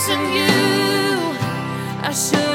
chasing 0.00 0.32
you. 0.32 0.46
I 2.02 2.12
should. 2.12 2.49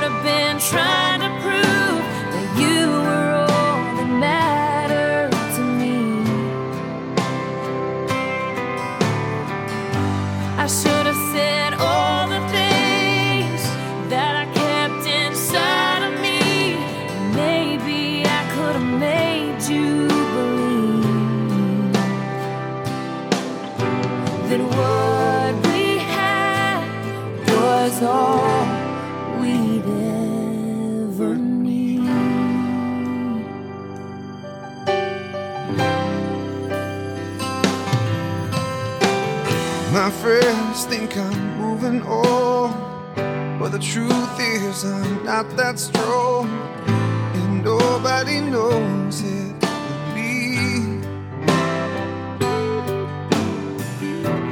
think 40.98 41.18
I'm 41.18 41.58
moving 41.58 42.02
on, 42.04 43.60
but 43.60 43.74
the 43.74 43.80
truth 43.80 44.40
is 44.40 44.86
I'm 44.86 45.26
not 45.26 45.46
that 45.58 45.78
strong, 45.78 46.48
and 46.88 47.62
nobody 47.62 48.40
knows 48.40 49.22
it 49.22 49.60
but 49.60 50.16
me. 50.16 50.56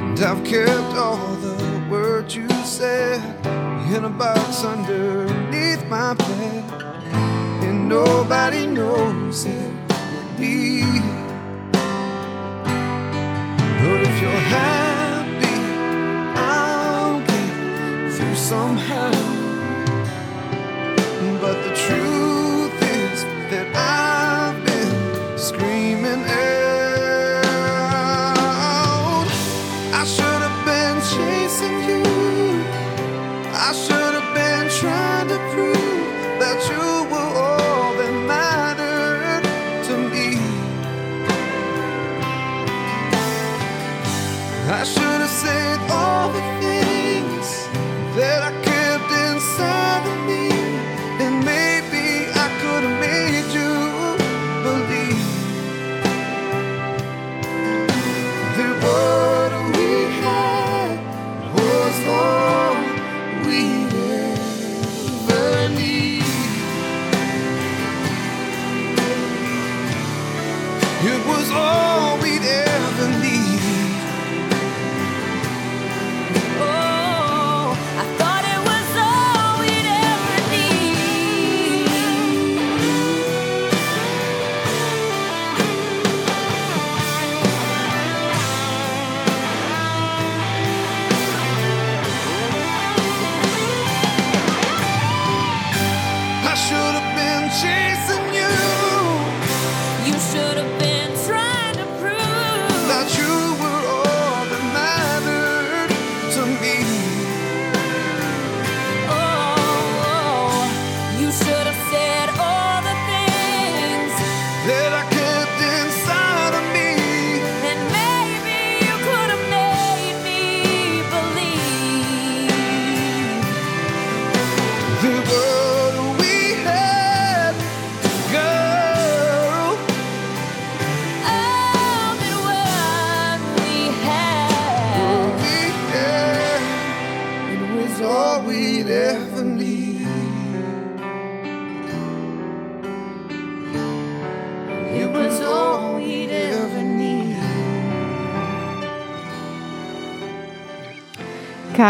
And 0.06 0.20
I've 0.20 0.44
kept 0.44 0.94
all 1.04 1.34
the 1.46 1.86
words 1.90 2.36
you 2.36 2.50
said 2.62 3.22
in 3.94 4.04
a 4.04 4.10
box 4.10 4.64
underneath 4.64 5.82
my 5.86 6.12
bed, 6.12 6.64
and 7.64 7.88
nobody 7.88 8.66
knows 8.66 9.46
it 9.46 9.72
but 9.88 10.38
me. 10.38 10.82
But 13.80 14.00
if 14.08 14.20
you're 14.20 14.44
happy. 14.52 14.73
somehow. 18.44 19.33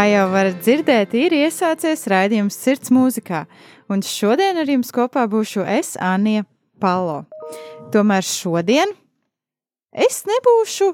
Jau 0.05 0.25
varat 0.29 0.59
dzirdēt, 0.61 1.13
ir 1.17 1.33
iesācies 1.33 2.03
raidījums 2.11 2.55
Sirds 2.61 2.91
mūzikā, 2.93 3.45
un 3.89 4.03
šodien 4.05 4.59
ar 4.61 4.69
jums 4.69 4.91
kopā 4.93 5.23
būšu 5.31 5.63
es, 5.65 5.95
Anija 5.97 6.43
Palo. 6.81 7.23
Tomēr 7.93 8.25
šodien 8.25 8.91
es 10.05 10.19
nebūšu 10.29 10.91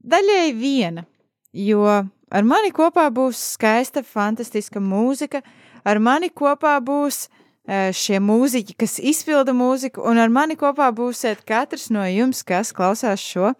daļēji 0.00 0.54
viena, 0.56 1.04
jo 1.52 1.84
ar 1.84 2.48
mani 2.48 2.72
kopā 2.72 3.08
būs 3.12 3.42
skaista, 3.56 4.00
fantastiska 4.06 4.80
mūzika, 4.80 5.42
ar 5.84 6.00
mani 6.00 6.30
kopā 6.32 6.78
būs 6.80 7.26
eh, 7.26 7.90
šie 7.92 8.22
mūziķi, 8.22 8.78
kas 8.80 8.96
izpilda 8.96 9.52
mūziku, 9.56 10.06
un 10.08 10.22
ar 10.22 10.32
mani 10.32 10.56
kopā 10.56 10.88
būsiet 10.94 11.44
katrs 11.44 11.90
no 11.92 12.06
jums, 12.08 12.40
kas 12.46 12.72
klausās 12.72 13.20
šo 13.20 13.52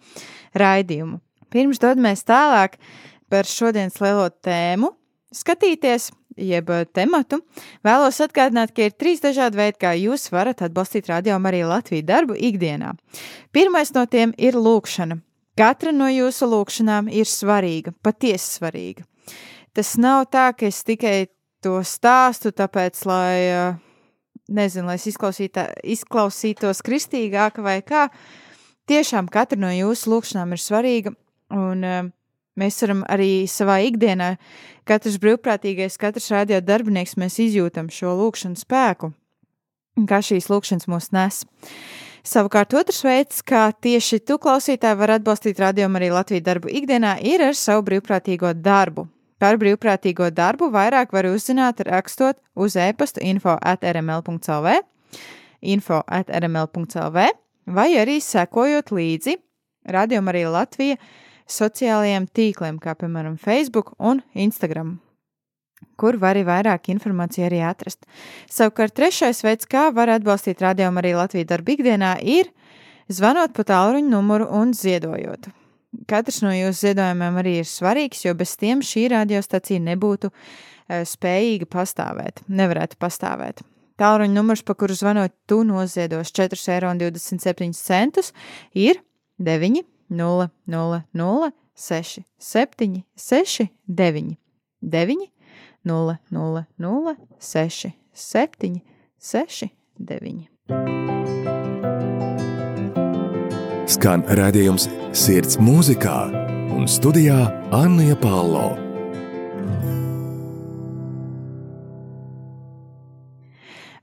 raidījumu. 0.57 1.19
Pirms 1.53 1.83
dodamies 1.83 2.25
tālāk, 2.27 2.79
par 3.29 3.49
šodienas 3.49 3.99
lielo 4.03 4.29
tēmu 4.43 4.93
skatīties, 5.35 6.09
jeb 6.37 6.69
eh, 6.71 6.85
tematu, 6.93 7.41
vēlos 7.85 8.19
atgādināt, 8.23 8.73
ka 8.75 8.87
ir 8.87 8.95
trīs 8.95 9.23
dažādi 9.23 9.59
veidi, 9.59 9.79
kā 9.81 9.93
jūs 9.97 10.29
varat 10.33 10.63
atbalstīt 10.65 11.09
radio 11.11 11.37
arī 11.37 11.63
Latviju 11.67 12.05
darbu 12.05 12.37
ikdienā. 12.37 12.93
Pirmais 13.51 13.93
no 13.95 14.05
tiem 14.05 14.33
ir 14.37 14.57
lūkšana. 14.57 15.19
Katra 15.57 15.91
no 15.91 16.05
jūsu 16.11 16.45
lūkšanām 16.51 17.09
ir 17.09 17.25
svarīga, 17.25 17.93
patiesi 18.05 18.59
svarīga. 18.59 19.07
Tas 19.73 19.95
nav 19.97 20.27
tā, 20.29 20.51
ka 20.53 20.67
es 20.69 20.83
tikai 20.85 21.29
to 21.65 21.79
stāstu, 21.81 22.53
tāpēc, 22.53 23.01
lai, 23.09 23.37
eh, 23.49 23.79
nezinu, 24.47 24.87
lai 24.87 24.99
es 24.99 25.07
izklausītos 25.09 26.83
kristīgāk 26.85 27.57
vai 27.61 27.81
kā. 27.81 28.07
Tiešām 28.87 29.27
katra 29.27 29.59
no 29.59 29.73
jūsu 29.73 30.13
lūkšanām 30.13 30.53
ir 30.55 30.61
svarīga, 30.63 31.11
un 31.51 31.83
uh, 31.83 32.05
Mēs 32.57 32.79
varam 32.81 33.03
arī 33.05 33.45
savā 33.49 33.77
ikdienā, 33.85 34.33
katrs 34.87 35.19
brīvprātīgais, 35.21 35.99
katrs 36.01 36.31
radio 36.33 36.59
darbinieks, 36.65 37.17
mēs 37.21 37.37
izjūtam 37.43 37.91
šo 37.93 38.15
lūkšanu 38.17 38.57
spēku, 38.57 39.11
kā 40.09 40.21
šīs 40.25 40.49
lūkšanas 40.49 40.89
mūs 40.89 41.11
nes. 41.13 41.43
Savukārt 42.27 42.73
otrs 42.75 43.03
veids, 43.05 43.43
kā 43.45 43.69
tieši 43.71 44.19
tu 44.27 44.35
klausītāji 44.41 44.99
var 44.99 45.13
atbalstīt 45.15 45.61
radiomu 45.63 45.99
arī 45.99 46.09
Latviju 46.11 46.43
darbu 46.43 46.73
ikdienā, 46.81 47.13
ir 47.23 47.45
ar 47.45 47.55
savu 47.55 47.85
brīvprātīgo 47.87 48.51
darbu. 48.57 49.05
Par 49.37 49.59
brīvprātīgo 49.61 50.31
darbu 50.33 50.71
vairāk 50.73 51.13
var 51.13 51.29
uzzināt 51.29 51.83
rakstot 51.85 52.41
uz 52.57 52.75
e-pastu 52.75 53.21
info 53.21 53.53
at 53.61 53.85
rml.lv, 53.85 54.73
info 55.61 56.01
at 56.09 56.33
rml.lv 56.33 57.27
vai 57.67 57.87
arī 58.01 58.17
sekojot 58.23 58.91
līdzi 58.95 59.37
radiomu 59.87 60.33
arī 60.33 60.43
Latviju 60.49 60.97
sociālajiem 61.51 62.27
tīkliem, 62.35 62.79
kā 62.79 62.95
piemēram 62.99 63.37
Facebook 63.41 63.93
un 63.97 64.21
Instagram, 64.35 64.97
kur 65.99 66.17
var 66.21 66.35
arī 66.35 66.45
vairāk 66.47 66.89
informāciju 66.93 67.47
arī 67.47 67.61
atrast. 67.65 68.05
Savukārt 68.51 68.95
trešais 68.97 69.43
veids, 69.45 69.69
kā 69.69 69.87
var 69.95 70.11
atbalstīt 70.17 70.61
radiomu 70.63 71.01
arī 71.01 71.15
Latviju 71.17 71.47
darbu 71.47 71.77
ikdienā, 71.77 72.17
ir 72.21 72.51
zvanot 73.09 73.55
pa 73.55 73.65
tālruņa 73.67 74.11
numuru 74.11 74.49
un 74.59 74.75
ziedojot. 74.77 75.49
Katrs 76.07 76.41
no 76.43 76.51
jūsu 76.51 76.89
ziedojumiem 76.89 77.39
arī 77.41 77.57
ir 77.61 77.67
svarīgs, 77.69 78.25
jo 78.27 78.35
bez 78.37 78.53
tiem 78.59 78.83
šī 78.85 79.07
radiostacija 79.15 79.81
nebūtu 79.81 80.29
uh, 80.29 81.01
spējīga 81.07 81.69
pastāvēt, 81.71 82.43
nevarētu 82.51 82.99
pastāvēt. 82.99 83.63
Tālruņa 83.97 84.35
numurs, 84.35 84.61
pa 84.61 84.75
kuru 84.77 84.93
zvanot, 84.93 85.33
tu 85.49 85.63
noziedos 85.65 86.29
4,27 86.37 87.71
eiro, 87.97 88.27
ir 88.77 88.99
9, 89.41 89.81
0, 90.09 90.49
0, 90.65 91.01
0, 91.13 91.51
6, 91.75 92.19
7, 92.37 93.03
6, 93.15 93.67
9, 93.87 94.37
9, 94.81 95.31
0, 95.83 96.17
0, 96.29 96.65
0, 96.77 97.15
6, 97.39 97.91
7, 98.13 98.81
6, 99.19 99.69
9. 99.97 100.47
Skan 103.87 104.25
redzējums 104.27 104.89
Sirds 105.15 105.57
mūzikā 105.63 106.17
un 106.75 106.85
studijā 106.91 107.47
Anna 107.73 108.17
Palo. 108.19 108.75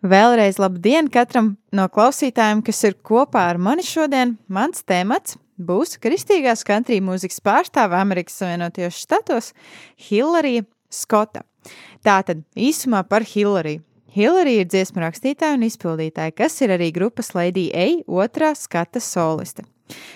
Vēlreiz 0.05 0.59
labdien 0.61 1.07
katram 1.09 1.55
no 1.73 1.87
klausītājiem, 1.89 2.61
kas 2.67 2.83
ir 2.85 2.99
kopā 3.01 3.47
ar 3.53 3.57
mani 3.57 3.87
šodien. 3.87 4.35
Mans 4.53 4.85
temats 4.85 5.39
būs 5.59 5.99
kristīgās 6.03 6.65
country 6.67 7.01
mūzikas 7.05 7.41
pārstāve 7.45 7.99
Amerikas 7.99 8.39
Savienotajos 8.41 9.01
Štatos 9.05 9.53
Hillarija 10.09 10.65
Skota. 10.91 11.45
Tātad 12.05 12.45
īsumā 12.57 13.05
par 13.09 13.25
Hillariju. 13.27 13.83
Hillarija 14.15 14.63
ir 14.63 14.69
dziesmu 14.71 15.03
rakstītāja 15.03 15.57
un 15.57 15.65
izpildītāja, 15.67 16.35
kas 16.39 16.61
ir 16.63 16.71
arī 16.77 16.93
grupas 16.95 17.33
Lady 17.35 17.71
A 17.75 17.87
otrā 18.07 18.53
skata 18.55 19.03
soliste. 19.03 19.65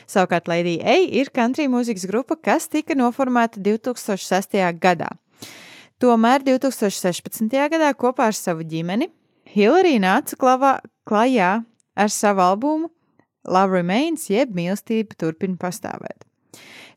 Savukārt 0.07 0.47
Lady 0.49 0.77
A 0.79 1.01
ir 1.03 1.33
country 1.35 1.67
mūzikas 1.69 2.07
grupa, 2.07 2.37
kas 2.37 2.69
tika 2.71 2.95
noformēta 2.95 3.59
2006. 3.59 4.55
gadā. 4.79 5.11
Tomēr 5.99 6.45
2016. 6.47 7.51
gadā 7.51 7.91
kopā 7.99 8.31
ar 8.31 8.39
savu 8.39 8.63
ģimeni 8.63 9.11
Hillarija 9.51 10.05
nāca 10.05 10.39
klavā, 10.39 10.77
klajā 11.09 11.65
ar 11.99 12.13
savu 12.13 12.45
albumu 12.45 12.93
Love 13.49 13.79
Remains, 13.79 14.29
jeb 14.31 14.55
mīlestība 14.57 15.17
turpina 15.19 15.59
pastāvēt. 15.61 16.25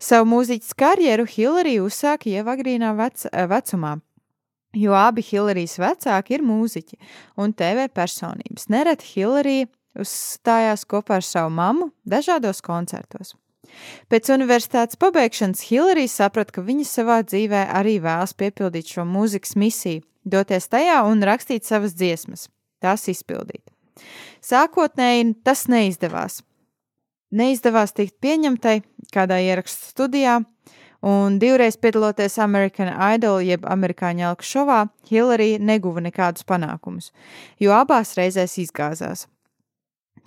Savu 0.01 0.27
mūziķis 0.31 0.74
karjeru 0.77 1.27
Hillarija 1.30 1.83
uzsāka 1.86 2.31
jau 2.31 2.45
agrīnā 2.53 2.94
vec 2.98 3.27
vecumā, 3.51 3.98
jo 4.74 4.95
abi 4.98 5.21
Hillarijas 5.25 5.77
vecāki 5.81 6.38
ir 6.38 6.45
mūziķi 6.45 6.98
un 7.42 7.53
TV 7.53 7.86
personības. 7.94 8.65
Nereti 8.74 9.13
Hillarija 9.13 9.69
uzstājās 10.01 10.88
kopā 10.89 11.19
ar 11.19 11.27
savu 11.27 11.51
mammu 11.53 11.92
dažādos 12.07 12.63
koncertos. 12.65 13.36
Pēc 14.12 14.31
universitātes 14.33 15.00
pabeigšanas 15.00 15.62
Hillarija 15.69 16.12
saprata, 16.12 16.57
ka 16.57 16.65
viņa 16.65 16.88
savā 16.88 17.19
dzīvē 17.24 17.68
arī 17.77 18.00
vēlas 18.03 18.33
piepildīt 18.38 18.89
šo 18.95 19.06
mūzikas 19.07 19.56
misiju, 19.59 20.01
doties 20.25 20.68
tajā 20.71 21.01
un 21.07 21.24
rakstīt 21.27 21.68
savas 21.68 21.95
dziesmas, 21.95 22.50
tās 22.83 23.07
izpildīt. 23.12 23.63
Sākotnēji 24.42 25.36
tas 25.45 25.68
neizdevās. 25.71 26.42
Neizdevās 27.31 27.94
tikt 27.95 28.18
pieņemtai 28.19 28.81
kādā 29.13 29.38
ierakstu 29.39 29.94
studijā, 29.94 30.42
un 31.01 31.38
divreiz 31.39 31.77
piedaloties 31.80 32.38
American 32.43 32.91
Idol 32.91 33.41
jeb 33.46 33.65
amerikāņu 33.65 34.25
elku 34.31 34.46
šovā, 34.46 34.81
Hillary 35.10 35.55
neguva 35.60 36.03
nekādus 36.03 36.46
panākumus, 36.48 37.12
jo 37.60 37.72
abās 37.75 38.15
reizēs 38.20 38.58
izgāzās. 38.62 39.27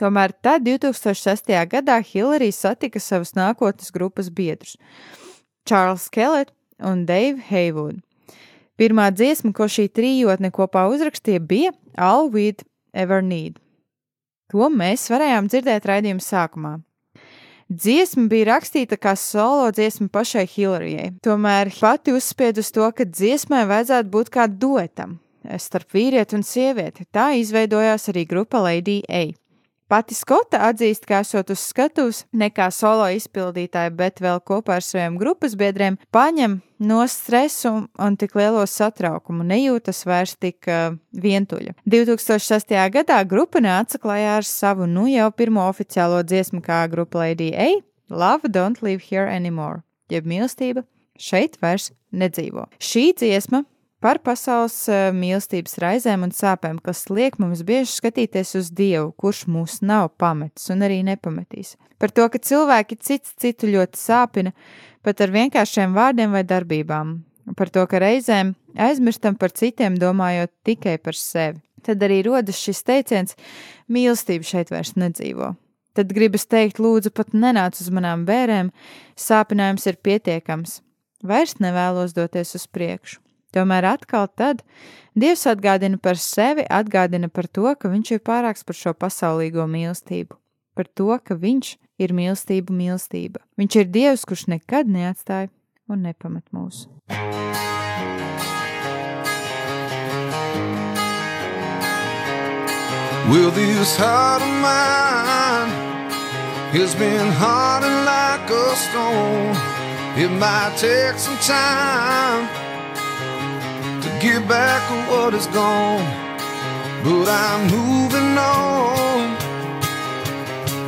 Tomēr 0.00 0.32
tad 0.42 0.64
2006. 0.66 1.52
gadā 1.70 2.00
Hillary 2.02 2.50
satika 2.52 2.98
savus 2.98 3.34
nākotnes 3.38 3.92
grupas 3.94 4.30
biedrus- 4.30 4.76
Charles 5.68 6.08
Kellet 6.08 6.50
un 6.80 7.06
Dave 7.06 7.38
Haywood. 7.50 8.02
Pirmā 8.74 9.12
dziesma, 9.14 9.52
ko 9.54 9.68
šī 9.70 9.86
trijotne 9.88 10.50
kopā 10.50 10.88
uzrakstīja, 10.90 11.38
bija 11.38 11.70
All 11.96 12.30
We'd 12.30 12.64
Ever 12.92 13.22
Need. 13.22 13.60
To 14.52 14.68
mēs 14.70 15.06
varējām 15.12 15.48
dzirdēt 15.48 15.86
raidījuma 15.88 16.24
sākumā. 16.24 16.74
Dziesma 17.74 18.26
bija 18.28 18.50
rakstīta 18.52 18.98
kā 19.00 19.14
solo 19.16 19.70
dziesma 19.72 20.10
pašai 20.12 20.44
Hilarijai, 20.44 21.14
tomēr 21.24 21.70
pati 21.78 22.12
uzspied 22.12 22.60
uz 22.60 22.68
to, 22.74 22.84
ka 22.92 23.06
dziesmai 23.08 23.64
vajadzētu 23.70 24.12
būt 24.12 24.30
kā 24.34 24.44
duetam 24.48 25.16
starp 25.60 25.92
vīrieti 25.96 26.36
un 26.36 26.44
sievieti. 26.44 27.06
Tā 27.12 27.32
izveidojās 27.40 28.08
arī 28.12 28.24
grupa 28.28 28.60
Lady 28.64 29.00
A. 29.08 29.26
Pati 29.94 30.16
Skota 30.18 30.58
atzīst, 30.66 31.04
ka 31.06 31.20
esot 31.22 31.52
uz 31.54 31.60
skatuves 31.68 32.24
ne 32.34 32.48
kā 32.50 32.64
solo 32.74 33.04
izpildītāja, 33.14 33.92
bet 33.94 34.18
vēl 34.18 34.40
kopā 34.42 34.80
ar 34.80 34.82
saviem 34.82 35.14
grupas 35.20 35.52
biedriem, 35.54 36.00
paņem 36.10 36.56
no 36.82 37.04
stresu 37.06 37.70
un 37.86 38.16
tik 38.18 38.34
lielo 38.34 38.64
satraukumu, 38.66 39.46
nejūtas 39.46 40.02
vairs 40.02 40.32
tik 40.34 40.66
uh, 40.66 40.96
vientuļa. 41.14 41.76
2006. 41.86 42.74
gadā 42.96 43.20
grupa 43.22 43.62
nāca 43.62 44.00
klajā 44.02 44.32
ar 44.40 44.48
savu 44.48 44.88
nu 44.90 45.06
jau 45.12 45.28
pirmo 45.30 45.68
oficiālo 45.68 46.24
dziesmu 46.26 46.58
kā 46.66 46.80
grupa 46.90 47.22
Lady 47.22 47.52
A- 47.54 47.70
Love 48.24 48.50
Don't 48.50 48.82
Live 48.82 49.06
Here 49.06 49.30
Anymore, 49.30 49.84
jeb 50.10 50.26
mīlestība 50.26 50.82
šeit 51.14 51.60
vairs 51.62 51.92
nedzīvo. 52.10 52.66
Šī 52.82 53.12
dziesma 53.14 53.62
par 54.04 54.20
pasaules 54.20 54.76
eh, 54.92 55.08
mīlestības 55.16 55.78
raizēm 55.80 56.26
un 56.26 56.32
sāpēm, 56.36 56.76
kas 56.84 57.06
liek 57.08 57.38
mums 57.40 57.62
bieži 57.64 57.88
skatīties 57.94 58.52
uz 58.60 58.68
Dievu, 58.68 59.14
kurš 59.16 59.46
mūs 59.48 59.78
nav 59.80 60.10
pametis 60.20 60.68
un 60.74 60.84
arī 60.84 61.00
nepametīs. 61.06 61.78
Par 61.96 62.12
to, 62.12 62.26
ka 62.28 62.40
cilvēki 62.42 62.98
cits 63.00 63.32
citu 63.40 63.70
ļoti 63.72 63.96
sāpina, 63.96 64.52
pat 65.04 65.24
ar 65.24 65.32
vienkāršiem 65.32 65.96
vārdiem 65.96 66.36
vai 66.36 66.44
darbībām. 66.44 67.16
Par 67.56 67.72
to, 67.72 67.86
ka 67.88 68.00
reizēm 68.02 68.52
aizmirstam 68.76 69.38
par 69.40 69.54
citiem, 69.56 69.96
domājot 70.00 70.52
tikai 70.68 70.98
par 71.00 71.16
sevi. 71.16 71.62
Tad 71.84 72.04
arī 72.04 72.22
rodas 72.24 72.60
šis 72.60 72.84
teiciens: 72.84 73.36
mīlestība 73.88 74.44
šeit 74.48 74.72
vairs 74.72 74.94
nedzīvo. 75.00 75.54
Tad 75.94 76.12
gribas 76.12 76.44
teikt, 76.50 76.80
lūdzu, 76.82 77.12
pat 77.14 77.32
nenāc 77.32 77.80
uz 77.80 77.88
manām 77.94 78.24
bērēm, 78.28 78.72
sāpinājums 79.16 79.86
ir 79.86 80.00
pietiekams. 80.02 80.80
vairs 81.24 81.56
nevēlos 81.56 82.12
doties 82.12 82.54
uz 82.54 82.66
priekšu. 82.66 83.23
Tomēr 83.54 83.86
atkal 83.86 84.26
tad 84.34 84.64
Dievs 85.14 85.44
atgādina 85.46 85.94
par 86.02 86.18
sevi, 86.18 86.64
atgādina 86.66 87.28
par 87.30 87.46
to, 87.46 87.68
ka 87.78 87.86
viņš 87.92 88.16
ir 88.16 88.22
pārāks 88.26 88.66
par 88.66 88.74
šo 88.74 88.92
pasaulīgo 88.98 89.62
mīlestību, 89.70 90.34
par 90.74 90.88
to, 90.90 91.12
ka 91.22 91.36
viņš 91.38 91.76
ir 92.02 92.14
mīlestība, 92.18 92.74
mīlestība. 92.74 93.44
Viņš 93.54 93.76
ir 93.78 93.92
Dievs, 93.94 94.24
kurš 94.26 94.48
nekad 94.50 94.90
neatstāja 94.90 95.52
un 95.86 96.02
nepamet 96.02 96.50
mūs. 96.50 96.88
Will 103.30 103.50
this 103.52 103.96
heart 103.96 104.42
of 104.42 104.54
mine 104.60 105.70
has 106.74 106.94
been 106.96 107.30
hardened 107.38 108.04
like 108.04 108.50
a 108.50 108.76
stone? 108.76 109.56
It 110.18 110.30
might 110.42 110.74
take 110.76 111.18
some 111.18 111.38
time 111.38 112.63
get 114.20 114.46
back 114.48 114.82
what 115.10 115.34
is 115.34 115.46
gone, 115.48 116.04
but 117.04 117.28
I'm 117.28 117.62
moving 117.70 118.38
on. 118.38 119.36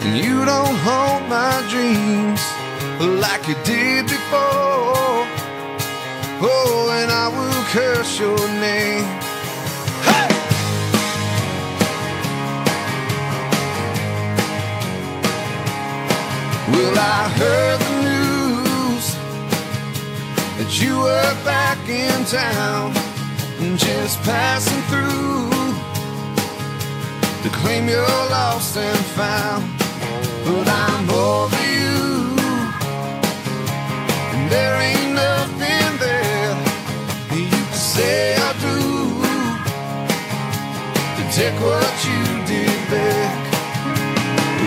And 0.03 0.19
you 0.25 0.45
don't 0.45 0.77
hold 0.87 1.23
my 1.29 1.55
dreams 1.73 2.43
like 3.21 3.49
you 3.49 3.57
did 3.65 4.05
before. 4.05 5.27
Oh, 6.39 6.91
and 7.01 7.11
I 7.11 7.29
will 7.29 7.63
curse 7.73 8.19
your 8.21 8.39
name. 8.61 9.07
Well, 16.73 16.99
I 16.99 17.29
heard 17.41 17.81
the 17.81 17.97
news 18.11 19.07
that 20.59 20.71
you 20.83 20.99
were 20.99 21.35
back 21.45 21.79
in 21.89 22.25
town, 22.27 22.93
just 23.75 24.23
passing 24.23 24.83
through 24.91 25.51
to 27.43 27.49
claim 27.59 27.89
you're 27.89 28.25
lost 28.31 28.77
and 28.77 29.05
found. 29.19 29.65
But 30.45 30.69
I'm 30.69 31.11
over 31.11 31.65
you, 31.81 32.37
and 34.33 34.51
there 34.51 34.77
ain't 34.89 35.15
nothing 35.15 35.91
there 35.99 36.55
you 37.33 37.49
can 37.49 37.73
say 37.73 38.37
I 38.37 38.53
do 38.67 38.79
to 41.17 41.23
take 41.35 41.59
what 41.61 41.95
you 42.07 42.23
did 42.47 42.79
back. 42.91 43.37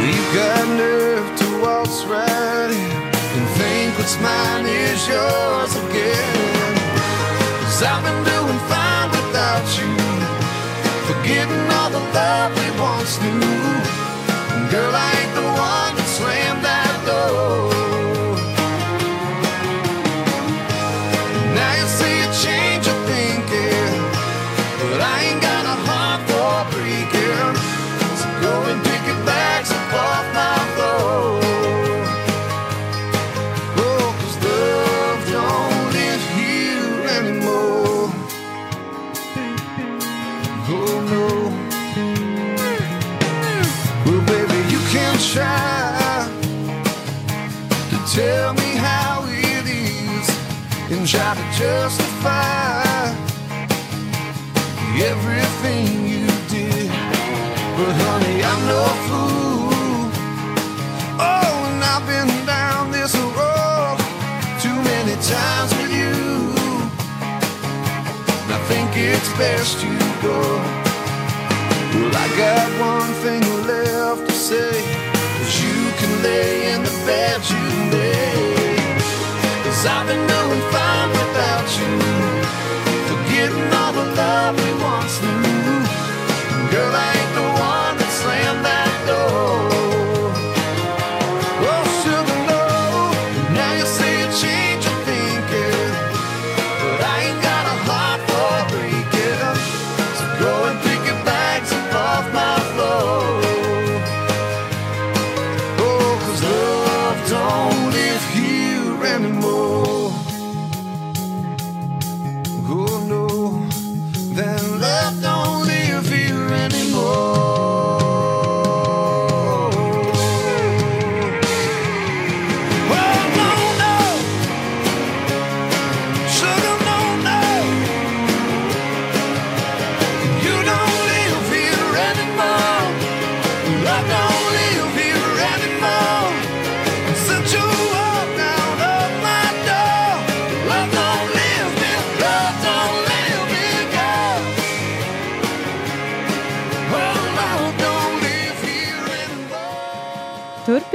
You 0.10 0.22
got 0.34 0.68
nerve 0.77 1.27
to 1.39 1.48
waltz 1.62 2.03
right 2.06 2.72
in 2.72 2.91
and 3.36 3.48
think 3.60 3.98
what's 3.98 4.18
mine 4.20 4.65
is 4.65 5.08
yours 5.08 5.74
again. 5.86 6.75
Cause 7.62 7.84
I've 7.84 8.03
been 8.03 8.24
doing 8.24 8.38
without 9.60 9.80
you, 9.80 9.92
forgetting 11.08 11.66
all 11.78 11.89
the 11.89 12.00
love 12.13 12.51
we 12.56 12.68
once 12.80 13.20
knew. 13.22 13.39
Girl, 14.72 14.94
I 14.94 15.12
ain't 15.20 15.36
the 15.36 15.48
one 15.60 16.09
and 51.00 51.08
try 51.08 51.34
to 51.34 51.58
justify 51.58 52.84
everything 55.00 55.88
you 56.12 56.27
did. 56.51 56.89
But 57.77 57.96
honey, 58.03 58.44
I'm 58.44 58.62
no 58.68 58.84
fool. 59.08 60.12
Oh, 61.24 61.70
and 61.70 61.82
I've 61.94 62.06
been 62.06 62.46
down 62.46 62.91
this 62.91 63.15
road 63.15 63.98
too 64.60 64.75
many 64.91 65.15
times 65.24 65.72
with 65.79 65.91
you. 66.00 66.20
And 68.44 68.51
I 68.51 68.60
think 68.68 68.89
it's 68.98 69.32
best 69.38 69.82
you 69.82 69.98
go. 70.22 70.39
Well, 71.96 72.12
I 72.12 72.27
got 72.44 72.68
one 72.91 73.13
thing 73.24 73.44
left 73.68 74.27
to 74.27 74.34
say. 74.34 74.75
Cause 75.38 75.63
you 75.63 75.79
can 76.00 76.24
lay 76.24 76.74
in 76.74 76.84
the 76.84 76.96
bed 77.08 77.39
you 77.53 77.63
made. 77.88 78.79
Cause 79.63 79.86
I've 79.86 80.08
been 80.08 80.38
The 84.00 84.06
love 84.15 84.56
we 84.56 84.72
once 84.82 85.22
knew. 85.22 86.72
Girl, 86.72 86.96
I 86.96 87.19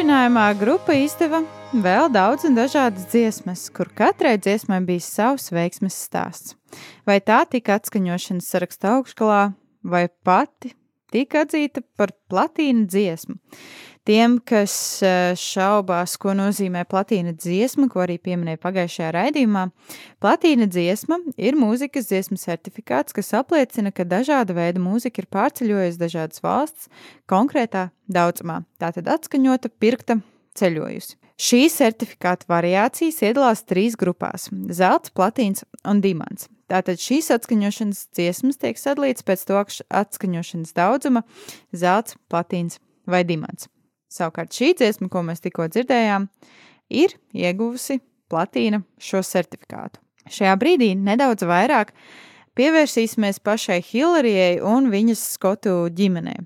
Turpinājumā 0.05 0.51
grupa 0.61 0.93
izdeva 1.01 1.39
vēl 1.81 2.11
daudz 2.13 2.43
un 2.45 2.59
dažādas 2.59 3.07
dziesmas, 3.09 3.63
kur 3.73 3.89
katrai 3.97 4.35
dziesmai 4.37 4.83
bija 4.85 5.01
savs 5.01 5.47
veiksmes 5.49 5.97
stāsts. 5.97 6.53
Vai 7.09 7.23
tā 7.25 7.39
tika 7.49 7.79
atskaņošanas 7.81 8.51
saraksta 8.53 8.91
augšgalā, 8.99 9.39
vai 9.81 10.03
pati 10.29 10.75
tika 11.09 11.47
atzīta 11.47 11.81
par 11.97 12.13
platīna 12.29 12.85
dziesmu. 12.85 13.39
Tiem, 14.05 14.35
kas 14.45 14.75
eh, 15.01 15.33
šaubās, 15.41 16.19
ko 16.21 16.35
nozīmē 16.37 16.83
platīna 16.85 17.33
dziesma, 17.33 17.87
ko 17.89 18.03
arī 18.05 18.19
pieminēja 18.21 18.61
pagājušajā 18.61 19.09
raidījumā, 19.17 19.63
platīna 20.21 20.67
dziesma 20.69 21.23
ir 21.41 21.57
mūzikas 21.57 22.11
dziesmu 22.11 22.37
certifikāts, 22.37 23.17
kas 23.17 23.33
apliecina, 23.39 23.95
ka 23.97 24.05
dažāda 24.05 24.53
veida 24.59 24.83
mūzika 24.85 25.25
ir 25.25 25.31
pārceļojusi 25.33 26.03
dažādas 26.03 26.45
valsts 26.45 26.93
konkrētā 27.33 27.87
daudzumā, 28.05 28.61
tātad 28.77 29.09
atskaņota, 29.09 29.73
pirkta, 29.81 30.21
ceļojusi. 30.61 31.17
Šīs 31.41 31.81
certifikāta 31.81 32.45
variācijas 32.53 33.25
iedalās 33.25 33.65
trīs 33.65 33.97
grupās- 33.97 34.51
zelts, 34.81 35.17
platīns 35.17 35.65
un 35.81 36.05
dimants. 36.05 36.51
Tātad 36.69 37.01
šīs 37.01 37.33
atskaņošanas 37.33 38.09
dziesmas 38.13 38.61
tiek 38.61 38.77
sadalīts 38.77 39.25
pēc 39.25 39.49
to 39.49 39.65
atskaņošanas 39.89 40.77
daudzuma- 40.77 41.25
zelts, 41.73 42.17
platīns 42.29 42.79
vai 43.07 43.25
dimants. 43.25 43.69
Savukārt 44.15 44.55
šī 44.55 44.75
dziesma, 44.79 45.09
ko 45.11 45.25
mēs 45.27 45.43
tikko 45.43 45.67
dzirdējām, 45.73 46.29
ir 46.95 47.17
ieguvusi 47.35 47.99
platīna 48.31 48.85
šo 49.03 49.25
certifikātu. 49.27 49.99
Šajā 50.31 50.55
brīdī 50.61 50.93
nedaudz 50.97 51.45
vairāk 51.49 51.91
pievērsīsimies 52.55 53.43
pašai 53.45 53.81
Hilarijai 53.83 54.61
un 54.63 54.87
viņas 54.93 55.25
skotu 55.35 55.75
ģimenei. 55.99 56.45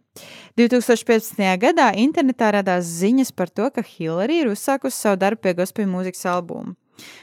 2015. 0.59 1.45
gadā 1.61 1.93
internetā 2.01 2.51
radās 2.57 2.89
ziņas 3.03 3.35
par 3.37 3.53
to, 3.53 3.69
ka 3.71 3.85
Hilarija 3.85 4.47
ir 4.47 4.53
uzsākusi 4.55 4.97
savu 4.97 5.21
darbu 5.21 5.45
pie 5.45 5.55
gospel 5.61 5.87
mūzikas 5.91 6.25
albuma. 6.33 6.75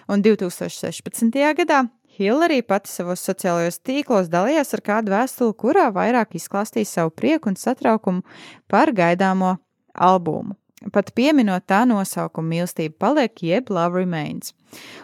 Un 0.08 0.22
2016. 0.24 1.42
gadā 1.58 1.84
Hillary 2.16 2.62
pati 2.64 2.88
savos 2.88 3.26
sociālajos 3.28 3.82
tīklos 3.84 4.30
dalījās 4.32 4.72
ar 4.78 4.82
kādu 4.86 5.12
vēstuli, 5.12 5.56
kurā 5.60 5.90
vairāk 5.92 6.38
izklāstīja 6.40 6.88
savu 6.88 7.12
prieku 7.12 7.52
un 7.52 7.58
satraukumu 7.60 8.24
par 8.72 8.94
gaidāmo 8.96 9.58
albumu. 9.96 10.56
Pat 10.94 11.10
pieminot 11.18 11.64
tā 11.66 11.82
nosaukumu 11.88 12.52
mīlestība 12.52 13.00
paliek, 13.02 13.42
jeb 13.42 13.72
Love 13.74 14.04
Remains. 14.04 14.52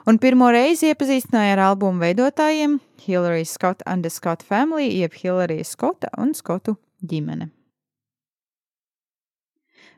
Un 0.05 0.19
pirmo 0.21 0.51
reizi 0.53 0.91
iepazīstināja 0.91 1.55
ar 1.55 1.63
albumu 1.71 2.03
veidotājiem 2.03 2.77
Hillary 3.01 3.45
Scott 3.48 3.81
and 3.88 4.05
the 4.05 4.12
Scott 4.13 4.43
Family, 4.43 4.91
jeb 5.00 5.15
Hillary 5.17 5.63
Scotta 5.65 6.12
un 6.21 6.36
Skotu 6.38 6.75
ģimene. 7.01 7.50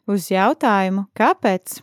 Uz 0.07 0.29
jautājumu, 0.31 1.07
kāpēc? 1.15 1.81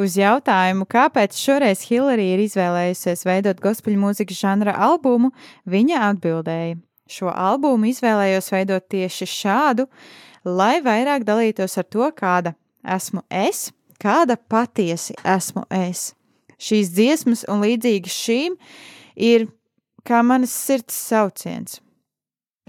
Uz 0.00 0.14
jautājumu, 0.16 0.86
kāpēc 0.88 1.36
šoreiz 1.36 1.82
Hillary 1.88 2.30
ir 2.34 2.46
izvēlējusies 2.46 3.26
veidot 3.28 3.60
gospel 3.62 3.98
mūzikas 4.00 4.40
žanra 4.40 4.74
albumu, 4.86 5.30
viņa 5.68 6.00
atbildēja: 6.08 6.78
Šo 7.12 7.28
albumu 7.28 7.90
izvēlējos 7.90 8.48
veidot 8.54 8.86
tieši 8.88 9.28
šādu, 9.28 9.86
lai 10.48 10.78
vairāk 10.84 11.26
dalītos 11.28 11.76
ar 11.80 11.86
to, 11.92 12.08
kāda 12.16 12.54
esmu 12.82 13.20
es, 13.28 13.68
kāda 14.00 14.38
patiesi 14.38 15.16
esmu 15.20 15.66
es. 15.76 16.12
Šīs 16.62 16.92
dziesmas 16.94 17.44
un 17.50 17.64
līdzīgas 17.66 18.16
šīm 18.24 18.56
ir 19.18 19.48
kā 20.06 20.22
manas 20.24 20.54
sirds 20.54 20.96
sauciens. 20.96 21.80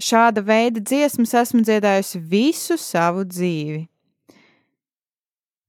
Šāda 0.02 0.42
veida 0.42 0.82
dziesmas 0.82 1.34
esmu 1.38 1.62
dziedājusi 1.64 2.20
visu 2.30 2.76
savu 2.80 3.22
dzīvi. 3.30 3.84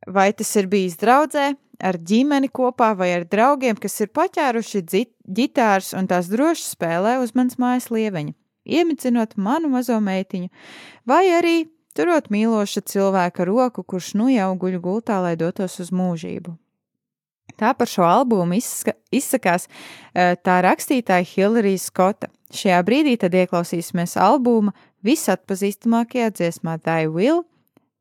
Vai 0.06 0.32
tas 0.38 0.52
ir 0.58 0.68
bijis 0.70 0.98
draudzē, 1.02 1.54
ar 1.80 1.98
ģimeni 1.98 2.50
kopā 2.54 2.92
vai 2.98 3.12
ar 3.16 3.26
draugiem, 3.30 3.78
kas 3.78 4.00
ir 4.02 4.12
paķēruši 4.14 4.82
ģitāras 5.38 5.94
un 5.98 6.10
tās 6.10 6.30
droši 6.32 6.66
spēlē 6.74 7.18
uz 7.24 7.34
manas 7.38 7.58
mājas 7.62 7.90
lieveņa, 7.94 8.34
iemicinot 8.66 9.38
manu 9.38 9.70
mazo 9.72 9.98
meitiņu, 10.04 10.50
vai 11.08 11.24
arī 11.38 11.56
turot 11.96 12.30
mīloša 12.34 12.84
cilvēka 12.92 13.46
roku, 13.48 13.84
kurš 13.84 14.14
nu 14.20 14.30
jau 14.34 14.52
guļ 14.60 14.80
gultā, 14.84 15.22
lai 15.24 15.36
dotos 15.40 15.80
uz 15.80 15.94
mūžību. 15.96 16.58
Tā 17.56 17.72
par 17.78 17.88
šo 17.88 18.04
albumu 18.04 18.58
izska, 18.58 18.96
izsakās 19.16 19.70
tā 20.14 20.56
rakstītāja 20.66 21.24
Hillary 21.30 21.78
Skota. 21.80 22.28
Šajā 22.56 22.82
brīdī 22.88 23.16
tad 23.20 23.36
ieklausīsimies 23.38 24.18
albuma 24.20 24.74
visatpazīstamākajā 25.06 26.34
dziesmā 26.36 26.76
Thy 26.84 27.08
Will, 27.08 27.46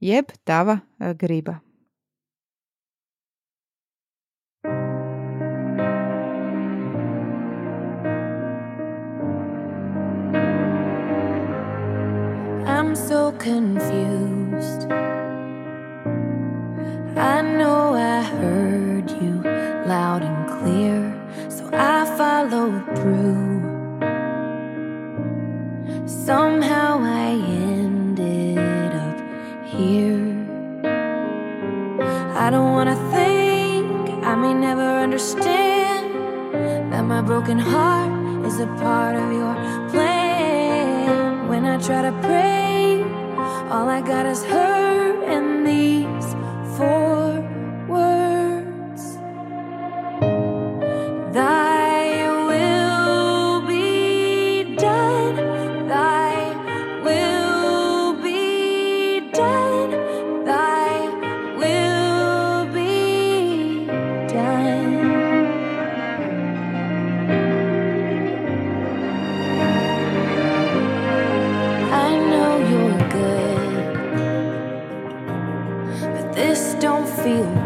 jeb 0.03 0.33
Tava 0.45 0.81
griba. 1.21 1.61
So 13.25 13.33
confused. 13.39 14.83
I 17.33 17.41
know 17.59 17.95
I 17.95 18.21
heard 18.39 19.11
you 19.23 19.35
loud 19.93 20.21
and 20.29 20.41
clear, 20.55 20.99
so 21.49 21.65
I 21.73 22.05
followed 22.19 22.85
through. 22.97 23.63
Somehow 26.07 26.91
I 27.03 27.31
ended 27.71 28.93
up 29.07 29.19
here. 29.75 30.29
I 32.45 32.51
don't 32.51 32.73
wanna 32.77 32.99
think, 33.17 34.25
I 34.31 34.35
may 34.35 34.55
never 34.69 34.89
understand 35.07 36.05
that 36.93 37.05
my 37.13 37.23
broken 37.23 37.59
heart 37.59 38.13
is 38.49 38.57
a 38.61 38.69
part 38.85 39.15
of 39.17 39.29
your 39.41 39.55
plan. 39.93 41.49
When 41.49 41.65
I 41.65 41.77
try 41.87 42.03
to 42.03 42.13
pray, 42.27 42.84
all 43.75 43.89
I 43.89 44.01
got 44.03 44.25
is 44.25 44.45
hurt 44.45 44.84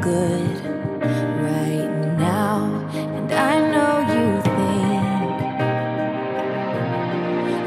good 0.00 0.56
right 1.50 1.90
now. 2.18 2.56
And 3.16 3.32
I 3.32 3.54
know 3.72 3.92
you 4.14 4.26
think 4.56 5.38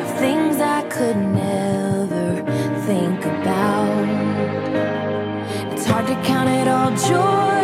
of 0.02 0.10
things 0.20 0.56
I 0.60 0.82
could 0.96 1.18
never 1.18 2.44
think 2.88 3.20
about. 3.26 4.08
It's 5.72 5.86
hard 5.86 6.08
to 6.08 6.16
count 6.24 6.50
it 6.50 6.68
all 6.68 6.92
joy, 7.14 7.64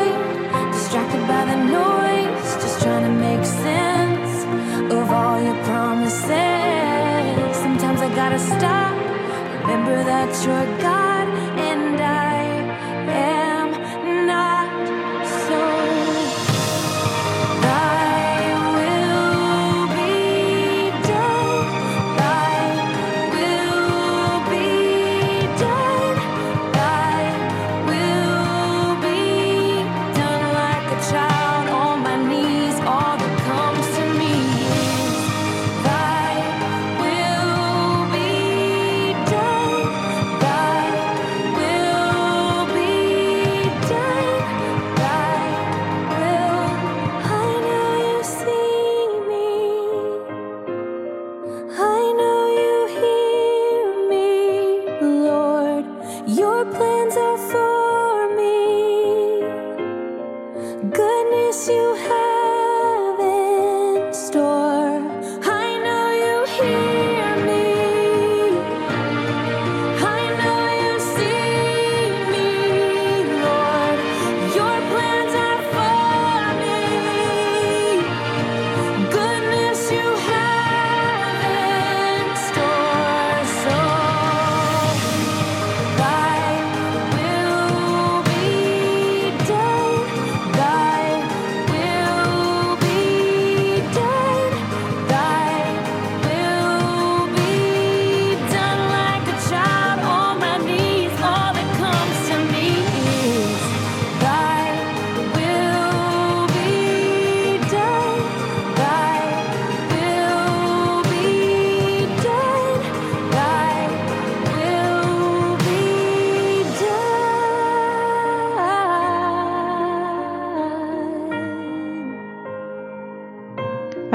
distracted 0.71 1.23
by 1.27 1.43
the 1.51 1.57
noise, 1.79 2.49
just 2.63 2.81
trying 2.81 3.05
to 3.09 3.13
make 3.27 3.43
sense 3.45 4.33
of 4.93 5.09
all 5.11 5.41
your 5.41 5.59
promises. 5.65 6.29
Sometimes 7.63 7.99
I 8.01 8.09
gotta 8.15 8.39
stop, 8.39 8.95
remember 9.61 10.03
that 10.03 10.29
you're 10.45 10.67
God 10.81 11.06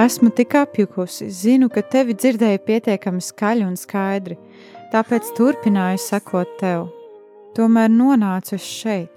Esmu 0.03 0.31
tik 0.31 0.55
apjukusi, 0.55 1.29
zinu, 1.31 1.69
ka 1.71 1.79
tevi 1.87 2.17
dzirdēju 2.19 2.59
pietiekami 2.67 3.21
skaļi 3.23 3.63
un 3.63 3.77
skaidri, 3.79 4.35
tāpēc 4.91 5.29
turpināju 5.37 6.01
sekot 6.03 6.55
tev. 6.59 6.89
Tomēr 7.55 7.93
nonācu 7.93 8.57
šeit. 8.59 9.13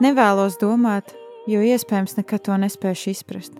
Nevēlos 0.00 0.54
domāt, 0.62 1.10
jo 1.50 1.60
iespējams 1.60 2.16
nekad 2.16 2.44
to 2.46 2.56
nespēšu 2.62 3.10
izprast, 3.12 3.58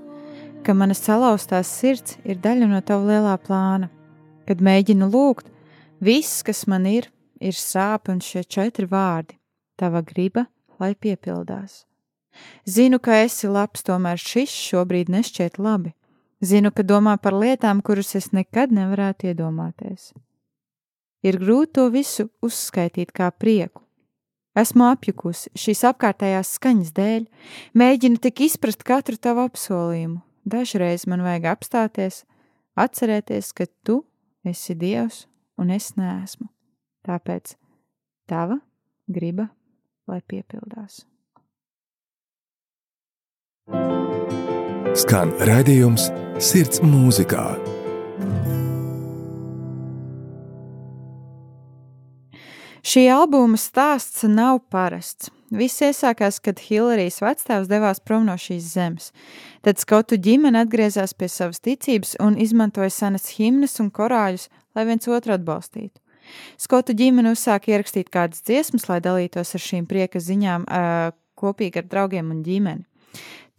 ka 0.65 0.73
mana 0.79 0.97
salauztās 0.97 1.69
sirds 1.69 2.15
ir 2.25 2.39
daļa 2.47 2.69
no 2.71 2.81
tava 2.81 3.11
lielā 3.11 3.35
plāna. 3.45 3.91
Kad 4.49 4.63
mēģinu 4.65 5.11
lūgt, 5.13 5.51
viss, 6.01 6.41
kas 6.47 6.65
man 6.71 6.87
ir, 6.89 7.11
ir 7.45 7.59
sāpes 7.59 8.15
un 8.15 8.23
šie 8.25 8.45
četri 8.45 8.89
vārdi- 8.89 9.37
tava 9.81 10.01
griba, 10.01 10.47
lai 10.81 10.95
piepildās. 10.95 11.85
Zinu, 12.65 13.03
ka 13.03 13.21
esi 13.27 13.53
labs, 13.53 13.83
tomēr 13.83 14.17
šis 14.17 14.49
šobrīd 14.71 15.13
nešķiet 15.13 15.59
labi. 15.59 15.93
Zinu, 16.45 16.69
ka 16.75 16.85
domā 16.85 17.15
par 17.17 17.33
lietām, 17.41 17.81
kuras 17.81 18.13
es 18.19 18.29
nekad 18.37 18.73
nevarētu 18.75 19.31
iedomāties. 19.31 20.13
Ir 21.25 21.39
grūti 21.41 21.73
to 21.79 21.87
visu 21.95 22.29
uzskaitīt 22.45 23.15
kā 23.17 23.31
prieku. 23.33 23.81
Esmu 24.55 24.85
apjukusi 24.93 25.51
šīs 25.59 25.81
apkārtējās 25.89 26.53
skaņas 26.59 26.93
dēļ, 26.95 27.25
mēģinu 27.81 28.21
tik 28.23 28.45
izprast 28.47 28.85
katru 28.87 29.17
tavu 29.17 29.47
apsolījumu. 29.49 30.21
Dažreiz 30.45 31.09
man 31.09 31.25
vajag 31.25 31.49
apstāties, 31.55 32.23
atcerēties, 32.77 33.51
ka 33.57 33.67
tu 33.83 34.03
esi 34.45 34.77
Dievs 34.77 35.25
un 35.59 35.73
es 35.75 35.95
neesmu. 35.97 36.51
Tāpēc 37.09 37.57
tava 38.29 38.61
griba, 39.09 39.49
lai 40.07 40.21
piepildās. 40.29 41.03
Skan 44.95 45.33
raidījums 45.43 46.05
Sirds 46.39 46.79
mūzikā. 46.87 47.43
Šī 52.87 53.03
albuma 53.11 53.59
stāsts 53.59 54.23
nav 54.31 54.61
parasts. 54.71 55.33
Viss 55.51 55.83
iesākās, 55.83 56.39
kad 56.39 56.63
Hilārijas 56.63 57.19
vectēvs 57.27 57.67
devās 57.73 57.99
prom 58.07 58.29
no 58.29 58.39
šīs 58.39 58.71
zemes. 58.77 59.11
Tad 59.67 59.83
skautu 59.83 60.15
ģimene 60.15 60.63
atgriezās 60.63 61.17
pie 61.19 61.27
savas 61.27 61.59
ticības 61.59 62.15
un 62.23 62.39
izmantoja 62.39 62.95
senas 62.95 63.27
himnas 63.35 63.81
un 63.83 63.91
korāļus, 63.91 64.47
lai 64.79 64.87
viens 64.87 65.11
otru 65.11 65.35
atbalstītu. 65.35 65.99
Skautu 66.55 66.95
ģimene 66.95 67.35
uzsāka 67.35 67.75
ierakstīt 67.75 68.15
kādas 68.15 68.47
dziesmas, 68.47 68.87
lai 68.87 69.03
dalītos 69.03 69.57
ar 69.59 69.69
šīm 69.73 69.91
prieka 69.91 70.23
ziņām 70.23 70.71
kopīgi 71.35 71.83
ar 71.83 71.91
draugiem 71.91 72.31
un 72.31 72.47
ģimeni. 72.47 72.87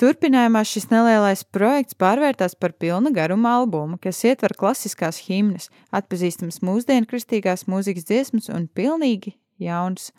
Turpinājumā 0.02 0.66
šis 0.68 0.90
nelielais 0.92 1.46
projekts 1.56 1.96
pārvērtās 1.96 2.58
par 2.60 2.74
pilna 2.76 3.14
garuma 3.16 3.54
albumu, 3.62 3.96
kas 4.02 4.20
ietver 4.28 4.52
klasiskās 4.60 5.22
himnas, 5.30 5.70
atpazīstamas 5.96 6.60
mūsdienu 6.66 7.08
kristīgās 7.08 7.64
mūzikas 7.72 8.08
dziesmas 8.10 8.52
un 8.52 8.68
pilnīgi 8.68 9.38
jauns, 9.64 10.10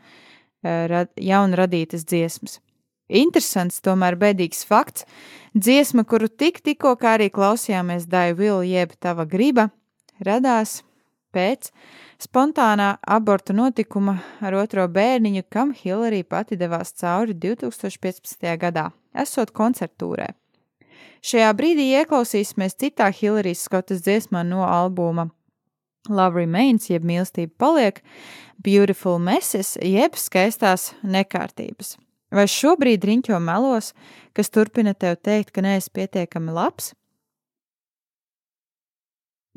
rad, 0.64 1.12
jaun 1.20 1.53
radītas 1.59 2.07
dziesmas. 2.09 2.62
Interesants, 3.07 3.83
tomēr 3.85 4.16
bēdīgs 4.18 4.64
fakts- 4.66 5.05
dziesma, 5.66 6.07
kuru 6.09 6.29
tik 6.29 6.62
tikko 6.64 6.96
kā 6.96 7.18
arī 7.18 7.29
klausījāmies 7.31 8.09
Daivu 8.09 8.38
Vilu 8.38 8.62
jeb 8.66 8.96
Tava 8.99 9.27
griba, 9.27 9.70
radās 10.25 10.83
pēc 11.33 11.70
spontānā 12.22 12.96
abortu 13.02 13.55
notikuma 13.57 14.18
ar 14.40 14.57
otro 14.57 14.87
bērniņu, 14.88 15.44
kam 15.50 15.72
Hillary 15.76 16.22
pati 16.24 16.57
devās 16.57 16.92
cauri 16.96 17.35
2015. 17.35 18.48
gadā, 18.61 18.90
esot 19.14 19.52
koncertūrē. 19.57 20.33
Šajā 21.26 21.52
brīdī 21.59 21.88
ieklausīsimies 22.00 22.76
citā 22.79 23.09
Hillarijas 23.11 23.64
Skotas 23.66 24.05
dziesmā 24.05 24.44
no 24.46 24.62
albuma 24.66 25.29
Love 26.09 26.40
Remains, 26.42 26.90
jeb 26.90 27.07
mīlestība 27.07 27.52
paliek, 27.59 28.02
Beautiful 28.62 29.18
Messes, 29.18 29.74
jeb 29.83 30.16
skaistās 30.20 30.92
nekārtības. 31.02 31.96
Vai 32.35 32.46
šobrīd 32.50 33.05
riņķo 33.07 33.38
melos, 33.42 33.92
kas 34.35 34.50
turpina 34.50 34.94
tev 34.94 35.18
teikt, 35.22 35.52
ka 35.55 35.64
neesi 35.64 35.92
pietiekami 35.94 36.55
labs? 36.55 36.92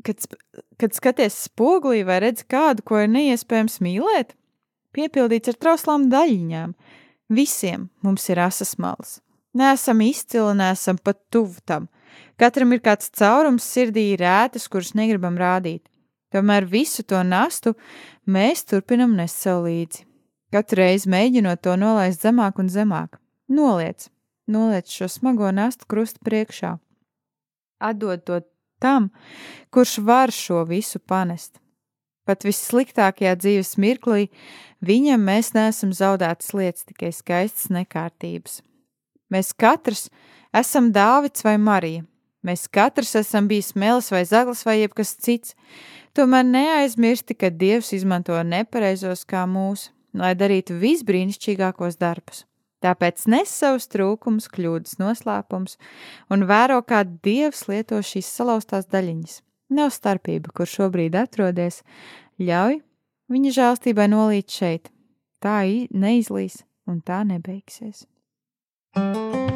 Kad, 0.06 0.26
kad 0.80 0.96
skaties 0.96 1.36
spogulī 1.46 2.02
vai 2.06 2.20
redzi 2.24 2.46
kādu, 2.50 2.84
ko 2.86 3.00
ir 3.02 3.10
neiespējams 3.12 3.80
mīlēt, 3.84 4.34
piepildīts 4.96 5.52
ar 5.52 5.58
trauslām 5.60 6.08
daļiņām. 6.12 6.74
Visiem 7.30 7.88
mums 8.02 8.26
ir 8.32 8.40
asas 8.42 8.76
malas. 8.82 9.20
Nesam 9.54 10.02
izcili, 10.02 10.54
nesam 10.58 10.98
pat 10.98 11.18
tuvu 11.30 11.62
tam. 11.66 11.88
Katram 12.40 12.72
ir 12.74 12.82
kāds 12.82 13.10
caurums 13.14 13.66
sirdī, 13.66 14.12
rētas, 14.18 14.68
kuras 14.70 14.94
negribam 14.98 15.36
rādīt. 15.38 15.84
Tomēr 16.30 16.66
visu 16.70 17.02
to 17.02 17.22
nastu 17.26 17.74
mēs 18.26 18.62
turpinam 18.70 19.16
nest 19.18 19.42
sev 19.42 19.64
līdzi. 19.66 20.06
Katru 20.54 20.82
reizi 20.82 21.10
mēģinot 21.10 21.62
to 21.62 21.74
nolaist 21.78 22.22
zemāk 22.24 22.58
un 22.62 22.70
zemāk. 22.70 23.18
Noliec, 23.50 24.08
noliec 24.50 24.90
šo 24.90 25.06
smago 25.10 25.50
nastu 25.54 25.86
krustu 25.90 26.22
priekšā. 26.26 26.76
Atdod 27.80 28.24
to 28.26 28.40
tam, 28.82 29.10
kurš 29.74 29.98
var 30.04 30.32
šo 30.34 30.64
visu 30.68 30.98
panest. 30.98 31.60
Pat 32.28 32.44
vissliktākajā 32.46 33.34
dzīves 33.40 33.76
mirklī 33.80 34.28
viņam 34.84 35.22
mēs 35.24 35.52
neesam 35.56 35.94
zaudētas 35.96 36.52
lietas, 36.54 36.86
tikai 36.88 37.12
skaistas 37.16 37.70
nekārtības. 37.72 38.60
Mēs 39.30 39.52
katrs 39.54 40.08
esam 40.56 40.90
Dāvids 40.94 41.44
vai 41.46 41.56
Marija. 41.58 42.04
Mēs 42.46 42.66
katrs 42.72 43.14
esam 43.20 43.48
bijis 43.50 43.74
melis 43.76 44.10
vai 44.12 44.24
zaglis 44.24 44.64
vai 44.64 44.80
jebkas 44.80 45.14
cits. 45.20 45.54
Tomēr 46.16 46.46
neaizmirsti, 46.46 47.36
ka 47.36 47.50
Dievs 47.52 47.92
izmanto 47.94 48.38
nepareizos 48.42 49.26
kā 49.28 49.44
mūsu, 49.46 49.92
lai 50.16 50.32
darītu 50.34 50.78
visbrīnišķīgākos 50.80 52.00
darbus. 52.00 52.44
Tāpēc 52.80 53.26
nes 53.28 53.50
savus 53.52 53.88
trūkumus, 53.92 54.48
kļūdas, 54.52 54.96
noslēpumus 55.00 55.76
un 56.32 56.46
vēro, 56.48 56.80
kā 56.86 57.02
Dievs 57.04 57.66
lieto 57.68 58.00
šīs 58.00 58.30
salauztās 58.40 58.88
daļiņas. 58.92 59.40
Nav 59.76 59.92
starpība, 59.94 60.50
kur 60.56 60.66
šobrīd 60.66 61.18
atrodies, 61.20 61.82
ļauj 62.40 62.80
viņa 63.30 63.54
žēlstībai 63.58 64.08
nolīt 64.10 64.50
šeit. 64.50 64.90
Tā 65.40 65.62
neizlīs 65.92 66.62
un 66.88 67.00
tā 67.04 67.22
nebeigsies. 67.24 68.06
thank 68.92 69.34
you 69.34 69.49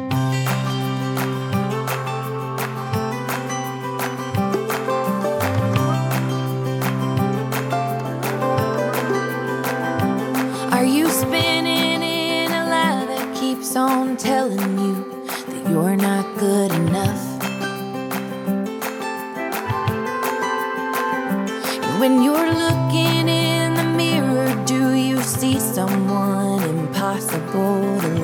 possible. 27.15 28.14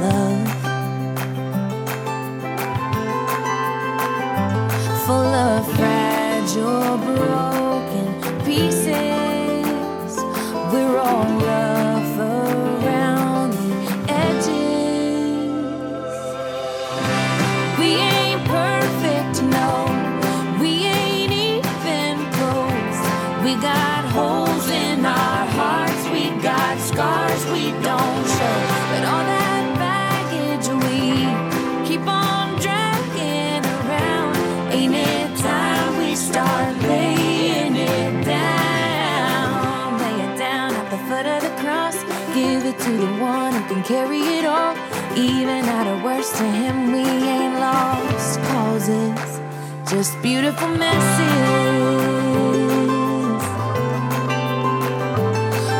anytime 34.93 35.97
we 35.97 36.15
start 36.15 36.77
laying 36.83 37.75
it 37.75 38.25
down, 38.25 39.99
lay 39.99 40.17
it 40.25 40.37
down 40.37 40.73
at 40.73 40.89
the 40.89 40.97
foot 41.07 41.25
of 41.25 41.41
the 41.41 41.53
cross. 41.61 41.97
Give 42.33 42.65
it 42.65 42.77
to 42.79 42.91
the 42.91 43.11
one 43.19 43.53
who 43.53 43.73
can 43.73 43.83
carry 43.83 44.19
it 44.19 44.45
all. 44.45 44.75
Even 45.17 45.65
at 45.65 45.87
our 45.87 46.03
worst, 46.03 46.35
to 46.37 46.43
him 46.43 46.91
we 46.91 47.03
ain't 47.03 47.55
lost. 47.59 48.39
causes, 48.51 49.39
just 49.89 50.19
beautiful 50.21 50.69
messes. 50.69 51.31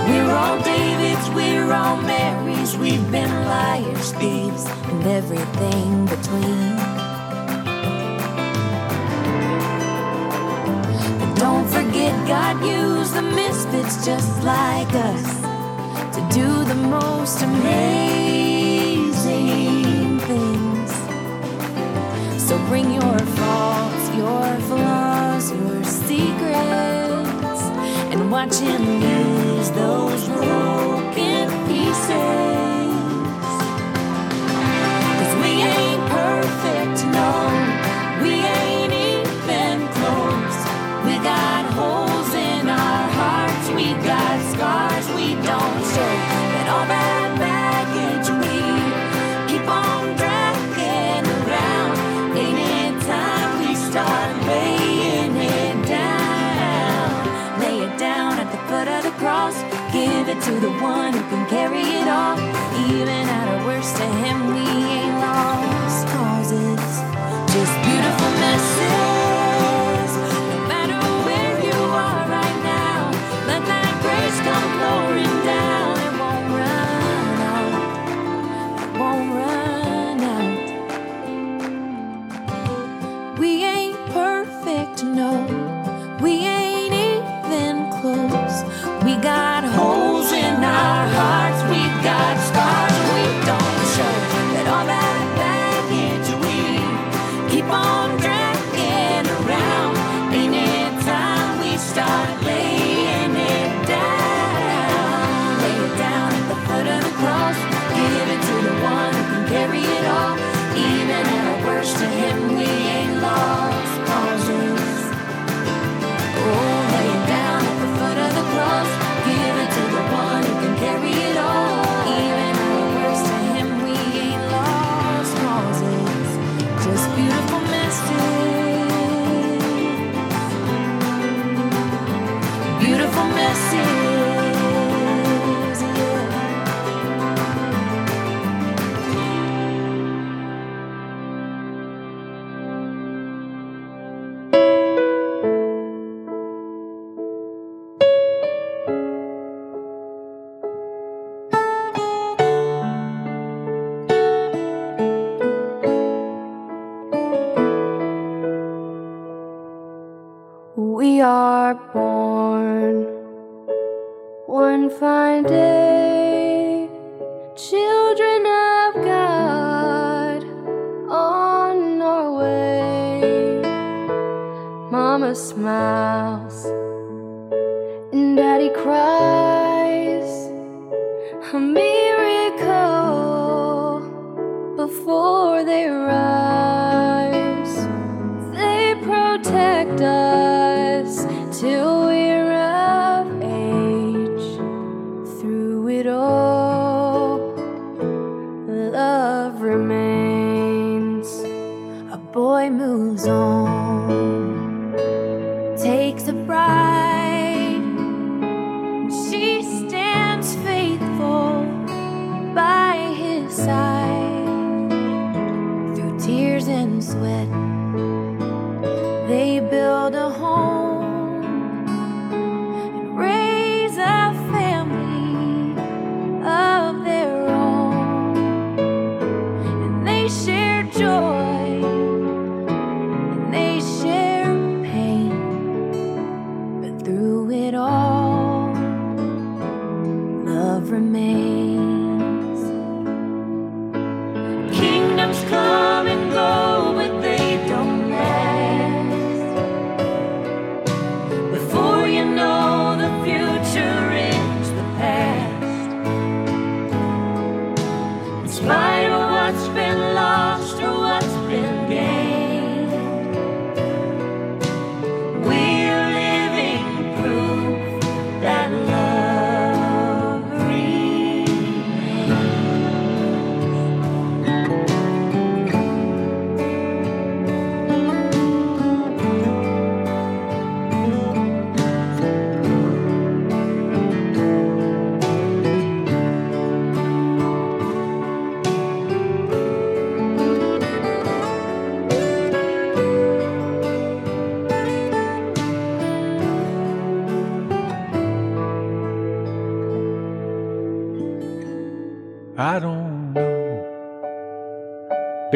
We're 0.07 0.31
all 0.31 0.57
Davids, 0.61 1.29
we're 1.31 1.71
all 1.71 1.97
Marys, 2.01 2.77
we've 2.77 3.09
been 3.11 3.33
liars, 3.45 4.11
thieves, 4.13 4.65
and 4.65 5.03
everything 5.07 6.05
between. 6.05 6.90
forget 11.71 12.13
God 12.27 12.63
used 12.65 13.13
the 13.13 13.21
misfits 13.21 14.05
just 14.05 14.43
like 14.43 14.93
us 14.93 15.41
to 16.15 16.21
do 16.33 16.47
the 16.65 16.75
most 16.75 17.41
amazing 17.41 19.11
things. 20.19 20.91
So 22.47 22.57
bring 22.67 22.91
your 22.91 23.19
faults, 23.39 24.05
your 24.15 24.59
flaws, 24.67 25.51
your 25.51 25.83
secrets, 25.83 27.61
and 28.11 28.31
watch 28.31 28.55
Him 28.55 28.83
use 29.01 29.71
those 29.71 30.27
broken 30.27 31.47
pieces. 31.67 32.70
the 60.61 60.69
one 60.69 61.20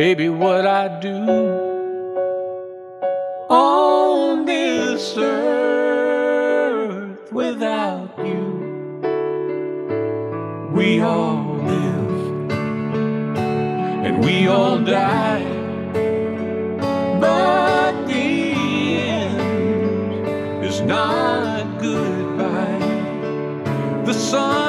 baby, 0.05 0.29
what 0.29 0.67
I 0.67 0.99
do 0.99 1.17
on 3.49 4.45
this 4.45 5.17
earth 5.17 6.53
without 7.33 8.11
you. 8.19 8.45
We 10.75 11.01
all 11.01 11.55
live 11.71 12.49
and 14.05 14.23
we 14.23 14.47
all 14.47 14.77
die, 14.77 15.43
but 17.19 17.93
the 18.05 18.53
end 19.09 20.63
is 20.63 20.81
not 20.81 21.81
goodbye. 21.81 22.85
The 24.05 24.13
sun. 24.13 24.64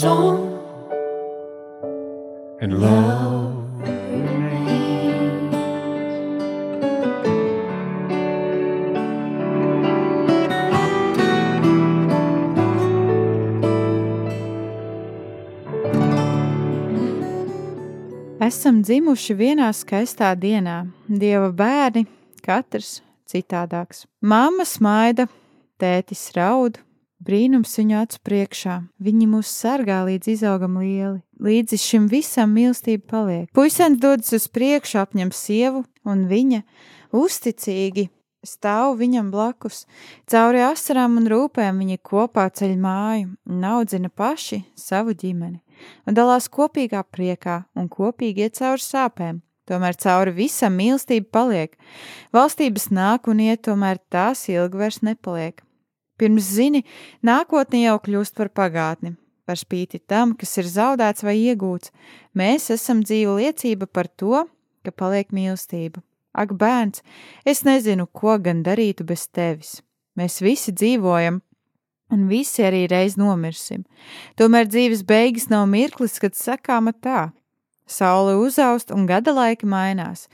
Lives 0.00 0.04
on, 0.04 0.58
and 2.60 2.80
love. 2.80 3.48
Esam 18.40 18.80
dzimuši 18.82 19.34
vienā 19.36 19.68
skaistā 19.76 20.32
dienā, 20.34 20.80
dieva 21.06 21.52
bērni, 21.54 22.06
katrs 22.42 22.98
citādāks. 23.30 24.08
Māma 24.26 24.64
smaida, 24.66 25.28
tētis 25.78 26.24
raud, 26.34 26.80
brīnums 27.24 27.76
viņu 27.78 27.98
acu 28.02 28.20
priekšā. 28.26 28.76
Viņi 29.00 29.28
mūs 29.30 29.50
sargā 29.62 30.02
līdz 30.08 30.32
izaugam 30.34 30.78
lieli. 30.82 31.20
Līdzi 31.40 31.80
šim 31.80 32.08
visam 32.12 32.52
mīlestība 32.56 33.06
paliek. 33.10 33.50
Puisens 33.56 34.00
dodas 34.00 34.32
uz 34.36 34.48
priekšu, 34.52 35.00
apņem 35.04 35.32
sievu, 35.32 35.84
un 36.04 36.26
viņa 36.30 36.62
uzticīgi 37.16 38.08
stāv 38.46 38.98
viņam 39.00 39.30
blakus. 39.32 39.84
Cauri 40.30 40.62
asarām 40.64 41.18
un 41.20 41.28
rūpēm 41.30 41.80
viņi 41.82 42.00
kopā 42.04 42.48
ceļ 42.56 42.76
māju 42.80 43.34
un 43.48 43.66
audzina 43.68 44.08
paši 44.08 44.62
savu 44.78 45.16
ģimeni 45.16 45.60
un 46.06 46.16
dalās 46.16 46.48
kopīgā 46.52 47.02
priekā 47.08 47.62
un 47.78 47.88
kopīgi 47.92 48.46
iet 48.46 48.58
cauri 48.60 48.84
sāpēm. 48.84 49.40
Tomēr 49.70 49.94
cauri 50.02 50.34
visam 50.34 50.74
mīlestība 50.74 51.28
paliek. 51.36 51.76
Valstības 52.34 52.88
nāk 52.90 53.28
un 53.30 53.42
iet, 53.44 53.62
tomēr 53.68 54.00
tās 54.10 54.48
ilgi 54.50 54.80
vairs 54.80 54.98
nepaliek. 55.06 55.62
Pirms 56.20 56.52
zini, 56.52 56.84
nākotne 57.24 57.86
jau 57.86 57.96
kļūst 58.04 58.36
par 58.36 58.52
pagātni. 58.52 59.14
Par 59.48 59.56
spīti 59.56 59.98
tam, 60.06 60.34
kas 60.38 60.52
ir 60.60 60.68
zaudēts 60.68 61.24
vai 61.26 61.38
iegūts, 61.40 61.90
mēs 62.36 62.68
esam 62.74 63.00
dzīva 63.02 63.38
liecība 63.40 63.88
par 63.88 64.06
to, 64.20 64.44
ka 64.84 64.92
paliek 64.92 65.32
mīlestība. 65.34 66.04
Ak, 66.36 66.52
bērns, 66.54 67.02
es 67.48 67.64
nezinu, 67.66 68.06
ko 68.06 68.36
gan 68.38 68.60
darītu 68.62 69.06
bez 69.08 69.26
tevis. 69.26 69.80
Mēs 70.14 70.38
visi 70.44 70.74
dzīvojam, 70.76 71.40
un 72.14 72.26
visi 72.30 72.62
arī 72.66 72.84
reiz 72.90 73.16
nomirsim. 73.18 73.86
Tomēr 74.38 74.68
dzīves 74.70 75.02
beigas 75.06 75.48
nav 75.50 75.66
mirklis, 75.72 76.18
kad 76.22 76.36
sakāma 76.38 76.92
tā. 76.92 77.30
Saule 77.90 78.36
uzaust 78.38 78.92
un 78.94 79.08
gada 79.08 79.34
laiki 79.34 79.66
mainās, 79.66 80.28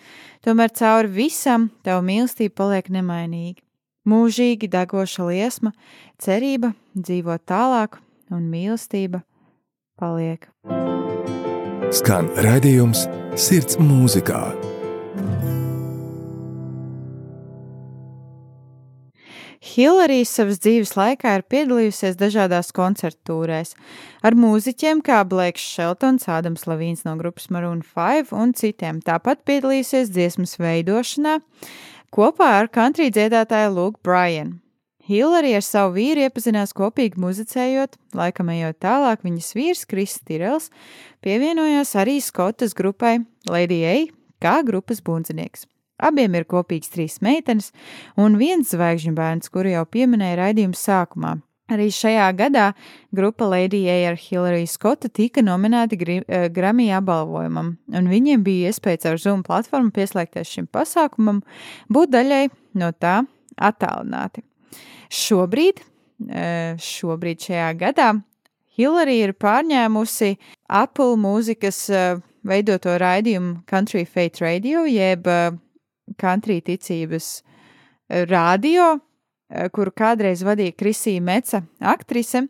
tomēr 0.45 0.75
cauri 0.77 1.09
visam 1.23 1.71
tev 1.87 2.03
mīlestība 2.05 2.59
paliek 2.61 2.91
nemainīga. 2.93 3.63
Mūžīgi 4.07 4.69
degoša 4.71 5.27
liesma, 5.27 5.73
cerība 6.23 6.73
dzīvot 6.95 7.43
tālāk 7.51 7.99
un 8.31 8.47
mīlestība 8.53 9.25
paliek. 9.99 10.47
Skan 11.95 12.31
raidījums 12.47 13.07
Sirds 13.37 13.77
mūzikā. 13.83 14.47
Hillarija 19.67 20.25
savas 20.29 20.61
dzīves 20.63 20.95
laikā 20.97 21.33
ir 21.37 21.45
piedalījusies 21.51 22.15
dažādās 22.21 22.71
koncertūrēs 22.77 23.75
ar 24.25 24.37
mūziķiem 24.39 25.03
kā 25.05 25.19
Blake 25.29 25.61
Sheltons, 25.61 26.29
Ādams 26.31 26.65
Lavīns 26.71 27.03
no 27.05 27.17
grupas 27.19 27.51
Maroon 27.53 27.83
5 27.85 28.33
un 28.37 28.55
citiem. 28.57 29.03
Tāpat 29.05 29.43
piedalījusies 29.49 30.13
dziesmas 30.15 30.57
veidošanā 30.63 31.41
kopā 32.17 32.47
ar 32.63 32.71
country 32.73 33.11
dziedātāju 33.13 33.75
Luke 33.75 34.01
Bryan. 34.05 34.55
Hillarija 35.07 35.61
ar 35.61 35.65
savu 35.65 35.99
vīru 35.99 36.25
iepazinās 36.25 36.73
kopīgi 36.75 37.21
muzicējot, 37.21 37.99
laikam 38.17 38.49
ejot 38.55 38.79
tālāk, 38.83 39.21
viņas 39.27 39.53
vīrs 39.55 39.85
Kris 39.87 40.17
Tirels 40.25 40.71
pievienojās 41.23 41.93
arī 42.01 42.17
Skotas 42.25 42.73
grupai 42.75 43.19
Lady 43.53 43.83
A 43.85 43.97
kā 44.43 44.63
grupas 44.67 45.05
bundzinieks. 45.05 45.69
Abiem 46.01 46.35
ir 46.37 46.49
kopīgs 46.49 46.91
trīs 46.93 47.21
meitenes 47.25 47.71
un 48.17 48.41
viens 48.41 48.73
zvaigžņu 48.73 49.13
bērns, 49.17 49.53
kuru 49.53 49.77
jau 49.77 49.85
pieminēja 49.85 50.41
raidījuma 50.41 50.77
sākumā. 50.77 51.37
Arī 51.67 51.89
šajā 51.91 52.29
gadā 52.39 52.67
grupa 53.15 53.49
Lady 53.51 53.89
A 53.91 54.13
ar 54.13 54.19
Hillary 54.21 54.69
Scotta 54.71 55.09
tika 55.11 55.43
nominēti 55.43 55.99
uh, 55.99 56.47
Grammy 56.55 56.93
apbalvojumam, 56.95 57.73
un 57.91 58.11
viņiem 58.11 58.45
bija 58.47 58.71
iespēja 58.71 59.03
caur 59.07 59.19
Zoom 59.19 59.43
platformu 59.47 59.91
pieslēgties 59.95 60.53
šim 60.53 60.69
pasākumam, 60.71 61.41
būt 61.91 62.13
daļai 62.15 62.45
no 62.79 62.93
tā 62.95 63.17
attālināti. 63.59 64.45
Šobrīd, 65.11 65.83
uh, 66.31 66.79
šobrīd 66.79 67.49
šajā 67.49 67.73
gadā 67.83 68.13
Hillary 68.79 69.19
ir 69.25 69.35
pārņēmusi 69.35 70.37
Apple 70.71 71.19
mūzikas 71.19 71.83
uh, 71.91 72.23
veidoto 72.47 72.95
raidījumu 73.03 73.65
Country 73.67 74.05
Fate 74.07 74.45
Radio, 74.45 74.85
jeb 74.87 75.27
country 76.21 76.61
ticības 76.63 77.41
radio, 78.31 78.93
kuru 79.73 79.93
kādreiz 79.95 80.43
vadīja 80.47 80.75
Krisija 80.75 81.23
Meca, 81.23 81.63
aktrise, 81.79 82.47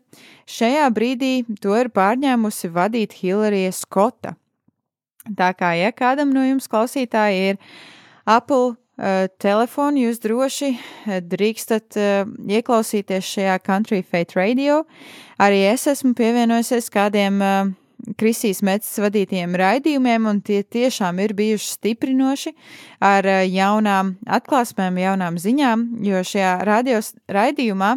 šajā 0.49 0.87
brīdī 0.93 1.31
to 1.61 1.75
ir 1.77 1.91
pārņēmusi 1.93 2.71
vadīt 2.73 3.13
Hillarija 3.19 3.73
Skota. 3.75 4.33
Tā 5.37 5.51
kā, 5.57 5.73
ja 5.77 5.91
kādam 5.91 6.31
no 6.33 6.43
jums 6.45 6.69
klausītāji 6.71 7.51
ir 7.51 7.57
Apple 8.27 8.73
uh, 8.73 9.27
telefoni, 9.43 10.05
jūs 10.07 10.21
droši 10.23 10.71
drīkstat 11.33 11.99
uh, 11.99 12.29
ieklausīties 12.47 13.33
šajā 13.35 13.57
Country 13.65 14.01
Fate 14.03 14.39
Radio. 14.39 14.85
Arī 15.37 15.65
es 15.67 15.85
esmu 15.91 16.15
pievienojusies 16.17 16.89
kādiem 16.93 17.43
uh, 17.43 17.73
Krisīs 18.17 18.61
Metas 18.65 18.91
vadītiem 19.01 19.55
raidījumiem, 19.57 20.27
un 20.29 20.41
tie 20.45 20.61
tiešām 20.63 21.17
ir 21.23 21.33
bijuši 21.37 21.71
stiprinoši 21.73 22.53
ar 23.03 23.25
jaunām 23.49 24.15
atklāsmēm, 24.37 24.99
jaunām 25.01 25.39
ziņām, 25.41 25.87
jo 26.05 26.21
šajā 26.25 26.53
radios, 26.67 27.15
raidījumā 27.31 27.95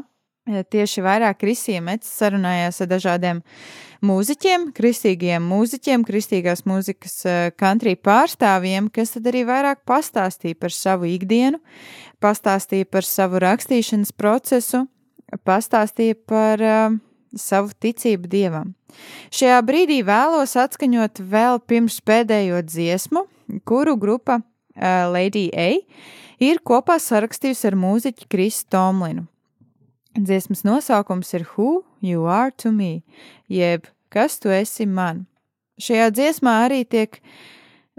tieši 0.73 1.05
vairāk 1.05 1.41
Krisija 1.43 1.83
Metas 1.85 2.11
sarunājās 2.17 2.81
ar 2.83 2.91
dažādiem 2.91 3.43
mūziķiem, 4.07 4.71
kristīgiem 4.77 5.45
mūziķiem, 5.45 6.07
kristīgās 6.09 6.65
mūzikas 6.69 7.21
country 7.61 7.95
pārstāvjiem, 8.01 8.89
kas 8.93 9.15
tad 9.17 9.29
arī 9.31 9.45
vairāk 9.49 9.85
pastāstīja 9.89 10.59
par 10.61 10.75
savu 10.75 11.11
ikdienu, 11.13 11.61
pastāstīja 12.25 12.89
par 12.89 13.07
savu 13.07 13.43
rakstīšanas 13.45 14.17
procesu, 14.17 14.87
pastāstīja 15.47 16.17
par 16.27 16.65
uh, 16.65 16.99
savu 17.37 17.75
ticību 17.83 18.31
dievam. 18.31 18.73
Šajā 19.35 19.61
brīdī 19.67 20.01
vēlos 20.07 20.57
atskaņot 20.59 21.23
vēl 21.31 21.61
pirms 21.71 22.01
pēdējo 22.07 22.63
dziesmu, 22.67 23.27
kuru 23.69 23.97
grupa 24.01 24.41
uh, 24.41 25.07
Lady 25.13 25.49
A 25.55 25.77
ir 26.43 26.63
kopā 26.65 26.99
sarakstījusi 27.03 27.71
ar 27.71 27.79
mūziķi 27.79 28.29
Krisu 28.31 28.67
Tomlinu. 28.73 29.29
Dziesmas 30.19 30.65
nosaukums 30.67 31.31
ir 31.39 31.47
Who 31.55 31.85
You 32.03 32.27
Are 32.27 32.51
to 32.59 32.73
Me, 32.75 33.03
jeb 33.47 33.87
Kas 34.11 34.41
tu 34.43 34.51
esi 34.51 34.89
man? 34.91 35.23
Šajā 35.79 36.09
dziesmā 36.11 36.57
arī 36.65 36.81
tiek 36.83 37.21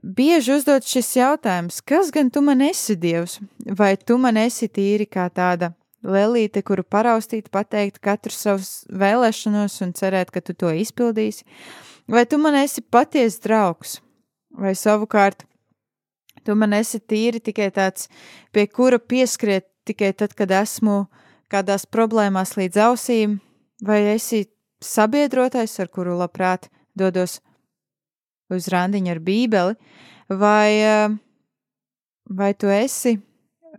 bieži 0.04 0.58
uzdot 0.58 0.84
šis 0.84 1.14
jautājums, 1.16 1.80
kas 1.88 2.12
gan 2.12 2.28
tu 2.30 2.44
man 2.44 2.60
esi 2.66 2.98
Dievs, 3.00 3.38
vai 3.80 3.96
tu 3.96 4.18
man 4.20 4.36
esi 4.42 4.68
tīri 4.68 5.08
kā 5.08 5.30
tāda 5.32 5.72
lelīte, 6.04 6.64
kuru 6.66 6.84
paraustīt, 6.84 7.50
pateikt 7.54 8.02
katru 8.04 8.34
savus 8.34 8.72
vēlēšanos 8.90 9.80
un 9.86 9.94
cerēt, 9.98 10.32
ka 10.34 10.42
tu 10.42 10.56
to 10.58 10.72
izpildīsi, 10.74 11.46
vai 12.10 12.26
tu 12.26 12.40
man 12.42 12.58
esi 12.62 12.82
patiesi 12.82 13.42
draugs, 13.44 14.00
vai 14.58 14.74
savukārt 14.78 15.46
tu 16.46 16.56
man 16.58 16.74
esi 16.74 17.00
tīri 17.00 17.42
tikai 17.44 17.70
tāds, 17.76 18.10
pie 18.52 18.66
kura 18.68 19.00
pieskriet 19.00 19.68
tikai 19.86 20.14
tad, 20.18 20.34
kad 20.38 20.52
esmu 20.52 21.06
kādās 21.52 21.86
problēmās 21.86 22.56
līdz 22.58 22.82
ausīm, 22.88 23.40
vai 23.84 24.02
esi 24.16 24.46
sabiedrotais, 24.82 25.78
ar 25.80 25.90
kuru 25.94 26.18
labprāt 26.18 26.70
dodos 26.98 27.40
uz 28.52 28.68
randiņu 28.72 29.14
ar 29.14 29.20
bībeli, 29.24 29.76
vai, 30.30 30.72
vai 32.30 32.52
tu 32.58 32.72
esi 32.72 33.18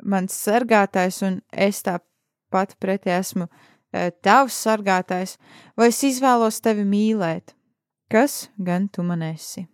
mans 0.03 0.37
sargātājs, 0.47 1.23
un 1.27 1.41
es 1.53 1.83
tāpat 2.53 2.77
pretī 2.81 3.13
esmu 3.17 3.49
eh, 3.93 4.11
tavs 4.23 4.53
sargātājs, 4.53 5.39
vai 5.77 5.89
es 5.89 6.03
izvēlos 6.05 6.61
tevi 6.61 6.85
mīlēt? 6.85 7.55
Kas 8.11 8.51
gan 8.59 8.89
tu 8.89 9.03
man 9.03 9.23
esi? 9.23 9.67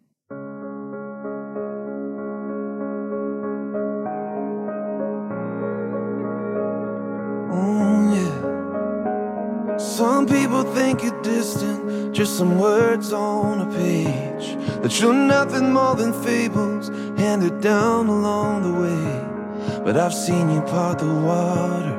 Oh, 7.51 8.15
yeah. 8.15 9.79
Some 9.79 10.27
people 10.27 10.63
think 10.75 11.03
you're 11.03 11.23
distant, 11.23 12.15
just 12.15 12.39
some 12.39 12.61
words 12.61 13.13
on 13.13 13.63
a 13.63 13.67
page. 13.67 14.57
That 14.83 15.01
you're 15.01 15.13
nothing 15.13 15.73
more 15.73 15.97
than 15.97 16.13
fables 16.23 16.91
handed 17.19 17.61
down 17.61 18.07
along 18.07 18.63
the 18.63 18.75
way. 18.81 19.83
But 19.83 19.97
I've 19.97 20.15
seen 20.15 20.49
you 20.51 20.61
part 20.63 21.01
the 21.01 21.13
waters 21.13 21.98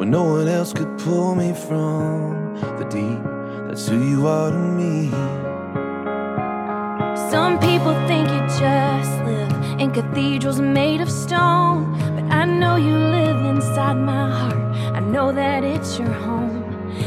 when 0.00 0.10
no 0.10 0.24
one 0.24 0.48
else 0.48 0.72
could 0.72 0.98
pull 1.00 1.34
me 1.34 1.52
from 1.52 2.54
the 2.78 2.86
deep. 2.88 3.22
That's 3.68 3.86
who 3.86 4.02
you 4.02 4.26
are 4.26 4.50
to 4.50 4.56
me. 4.56 5.10
Some 7.30 7.58
people 7.58 7.92
think 8.08 8.26
you 8.30 8.40
just 8.58 9.12
live 9.28 9.52
in 9.78 9.90
cathedrals 9.90 10.58
made 10.58 11.02
of 11.02 11.10
stone. 11.10 11.92
But 12.14 12.24
I 12.34 12.46
know 12.46 12.76
you 12.76 12.96
live 12.96 13.44
inside 13.44 13.98
my 13.98 14.30
heart. 14.38 14.96
I 14.96 15.00
know 15.00 15.32
that 15.32 15.64
it's 15.64 15.98
your 15.98 16.14
home. 16.26 16.64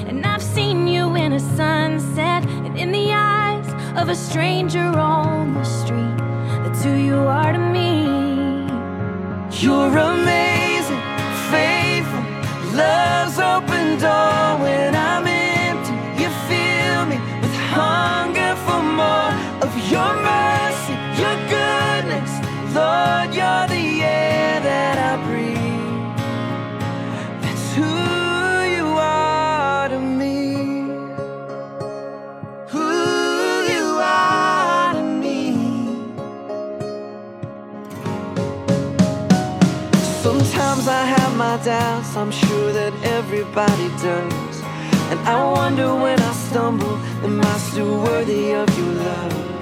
And 0.08 0.24
I've 0.24 0.44
seen 0.44 0.88
you 0.88 1.16
in 1.16 1.34
a 1.34 1.40
sunset 1.40 2.46
and 2.46 2.78
in 2.78 2.92
the 2.92 3.12
eyes 3.12 3.70
of 4.00 4.10
a 4.10 4.16
stranger 4.16 4.88
on 5.16 5.56
the 5.56 5.64
street. 5.64 6.18
That's 6.64 6.84
who 6.84 6.94
you 6.94 7.16
are 7.16 7.54
to 7.54 7.64
me. 7.78 8.04
You're 9.64 9.98
amazing, 9.98 10.63
love's 12.74 13.38
open 13.40 14.00
door 14.00 14.58
when 14.64 14.96
I'm 14.96 15.26
empty. 15.28 15.94
You 16.22 16.30
fill 16.50 17.06
me 17.12 17.18
with 17.42 17.56
hunger 17.76 18.56
for 18.66 18.82
more 19.02 19.32
of 19.66 19.72
your 19.92 20.14
mercy, 20.32 20.96
your 21.22 21.38
goodness. 21.56 22.32
Lord, 22.74 23.30
you're 23.38 23.68
the 23.76 23.86
air 24.04 24.60
that 24.70 24.98
I 25.10 25.14
breathe. 25.28 26.18
That's 27.44 27.68
who 27.76 27.92
you 28.76 28.88
are 28.98 29.90
to 29.90 30.00
me. 30.00 30.40
Who 32.74 32.90
you 33.74 33.86
are 34.02 34.94
to 34.94 35.04
me. 35.04 35.40
Sometimes 40.24 40.88
I 40.88 41.06
have 41.16 41.23
my 41.38 41.58
doubts, 41.64 42.16
I'm 42.16 42.32
sure 42.32 42.74
that 42.74 42.94
everybody 43.04 43.90
does. 44.02 44.62
And 45.12 45.20
I 45.22 45.52
wonder 45.52 45.96
when 45.96 46.20
I 46.20 46.34
stumble, 46.34 46.98
am 47.24 47.42
I 47.42 47.58
still 47.58 48.04
worthy 48.04 48.52
of 48.52 48.78
your 48.78 48.94
love? 48.94 49.53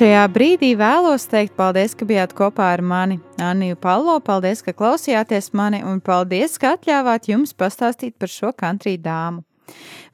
Šajā 0.00 0.20
brīdī 0.32 0.68
vēlos 0.80 1.26
teikt 1.28 1.52
paldies, 1.58 1.92
ka 1.92 2.06
bijāt 2.08 2.30
kopā 2.32 2.70
ar 2.72 2.80
mani. 2.80 3.18
Aniju 3.36 3.76
Palo, 3.76 4.14
paldies, 4.24 4.62
ka 4.64 4.72
klausījāties 4.72 5.50
mani, 5.52 5.82
un 5.84 5.98
paldies, 6.00 6.54
ka 6.56 6.70
atļāvāt 6.78 7.28
jums 7.28 7.52
pastāstīt 7.52 8.14
par 8.16 8.32
šo 8.32 8.54
country 8.56 8.94
dāmu. 8.96 9.42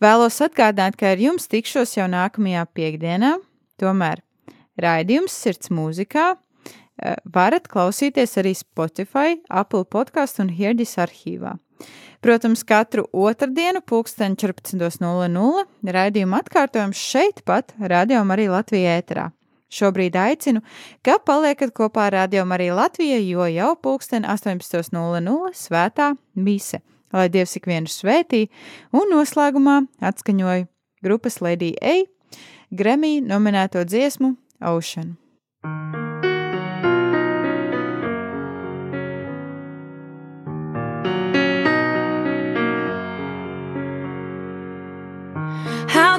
Vēlos 0.03 0.41
atgādināt, 0.43 0.99
ka 0.99 1.13
ar 1.15 1.23
jums 1.23 1.47
tikšos 1.53 1.95
jau 2.01 2.09
nākamajā 2.11 2.65
piekdienā, 2.75 3.31
tomēr 3.79 4.25
raidījums 4.83 5.39
Sirds 5.45 5.71
mūzikā 5.71 6.27
eh, 6.35 7.15
varat 7.39 7.71
klausīties 7.71 8.35
arī 8.43 8.57
Spotify, 8.59 9.39
Apple 9.47 9.87
podkāstu 9.87 10.49
un 10.49 10.53
Hirdis 10.59 10.99
arhīvā. 10.99 11.55
Protams, 12.27 12.67
katru 12.67 13.07
otrdienu, 13.15 13.87
pulksten 13.87 14.35
14.00 14.35 15.67
raidījuma 16.01 16.43
atkārtojums 16.43 17.09
šeit 17.15 17.47
pat, 17.47 17.77
Radio 17.79 18.27
arī 18.27 18.51
Latvijā 18.51 18.99
ēterā. 18.99 19.31
Šobrīd 19.73 20.15
aicinu, 20.15 20.63
ka 21.03 21.19
paliekat 21.19 21.73
kopā 21.75 22.07
ar 22.07 22.15
Radio 22.21 22.45
arī 22.55 22.71
Latviju, 22.71 23.19
jo 23.27 23.49
jau 23.51 23.73
pulksten 23.83 24.23
18.00 24.23 25.53
svētā 25.59 26.13
mise, 26.35 26.81
lai 27.13 27.27
Dievs 27.29 27.59
ikvienu 27.59 27.91
svētī, 27.91 28.47
un 28.95 29.11
noslēgumā 29.11 29.83
atskaņoju 30.01 30.69
grupas 31.03 31.41
Lady 31.43 31.75
A. 31.83 32.05
Grammy 32.71 33.21
nominēto 33.23 33.83
dziesmu 33.85 34.37
Ocean. 34.63 35.17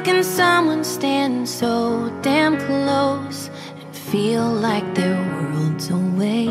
can 0.07 0.23
someone 0.23 0.85
stand 0.85 1.49
so 1.49 2.09
damn 2.21 2.57
close 2.57 3.49
and 3.77 3.93
feel 3.93 4.49
like 4.49 4.95
their 4.95 5.17
world's 5.33 5.89
away? 5.89 6.47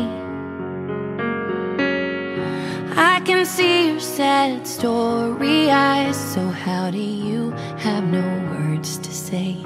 I 2.95 3.19
can 3.25 3.47
see 3.47 3.87
your 3.87 3.99
sad 3.99 4.67
story 4.67 5.71
eyes, 5.71 6.15
so 6.33 6.41
how 6.65 6.91
do 6.91 6.99
you 6.99 7.49
have 7.79 8.03
no 8.03 8.25
words 8.51 8.99
to 8.99 9.11
say? 9.11 9.57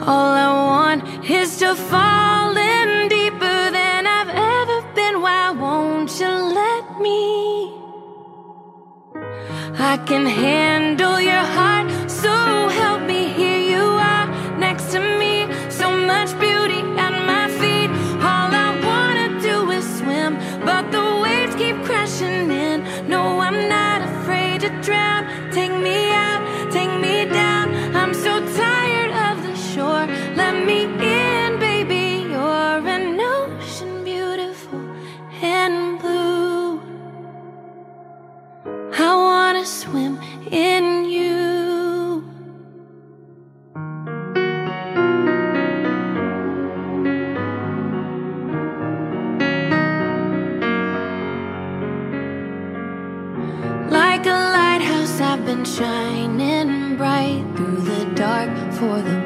All 0.00 0.32
I 0.46 0.48
want 0.70 1.30
is 1.30 1.58
to 1.58 1.74
fall. 1.74 2.25
I 9.86 9.98
can 9.98 10.26
handle 10.26 11.20
your 11.20 11.46
heart, 11.56 11.86
so 12.10 12.34
help 12.68 13.02
me. 13.02 13.28
Here 13.28 13.60
you 13.72 13.84
are 13.84 14.26
next 14.58 14.90
to 14.90 14.98
me, 14.98 15.46
so 15.70 15.88
much 16.12 16.30
beauty 16.40 16.80
at 16.98 17.14
my 17.32 17.46
feet. 17.60 17.90
All 18.30 18.50
I 18.66 18.68
wanna 18.84 19.40
do 19.40 19.70
is 19.70 19.86
swim, 19.98 20.38
but 20.64 20.90
the 20.90 21.20
waves 21.22 21.54
keep 21.54 21.76
crashing 21.84 22.50
in. 22.50 22.82
No, 23.08 23.38
I'm 23.38 23.68
not 23.68 24.02
afraid 24.02 24.62
to 24.62 24.70
drown. 24.82 25.15
in 40.56 41.04
you. 41.04 42.24
Like 53.90 54.24
a 54.24 54.30
lighthouse, 54.30 55.20
I've 55.20 55.44
been 55.44 55.64
shining 55.66 56.96
bright 56.96 57.44
through 57.54 57.82
the 57.82 58.06
dark 58.14 58.50
for 58.72 59.02
the 59.02 59.25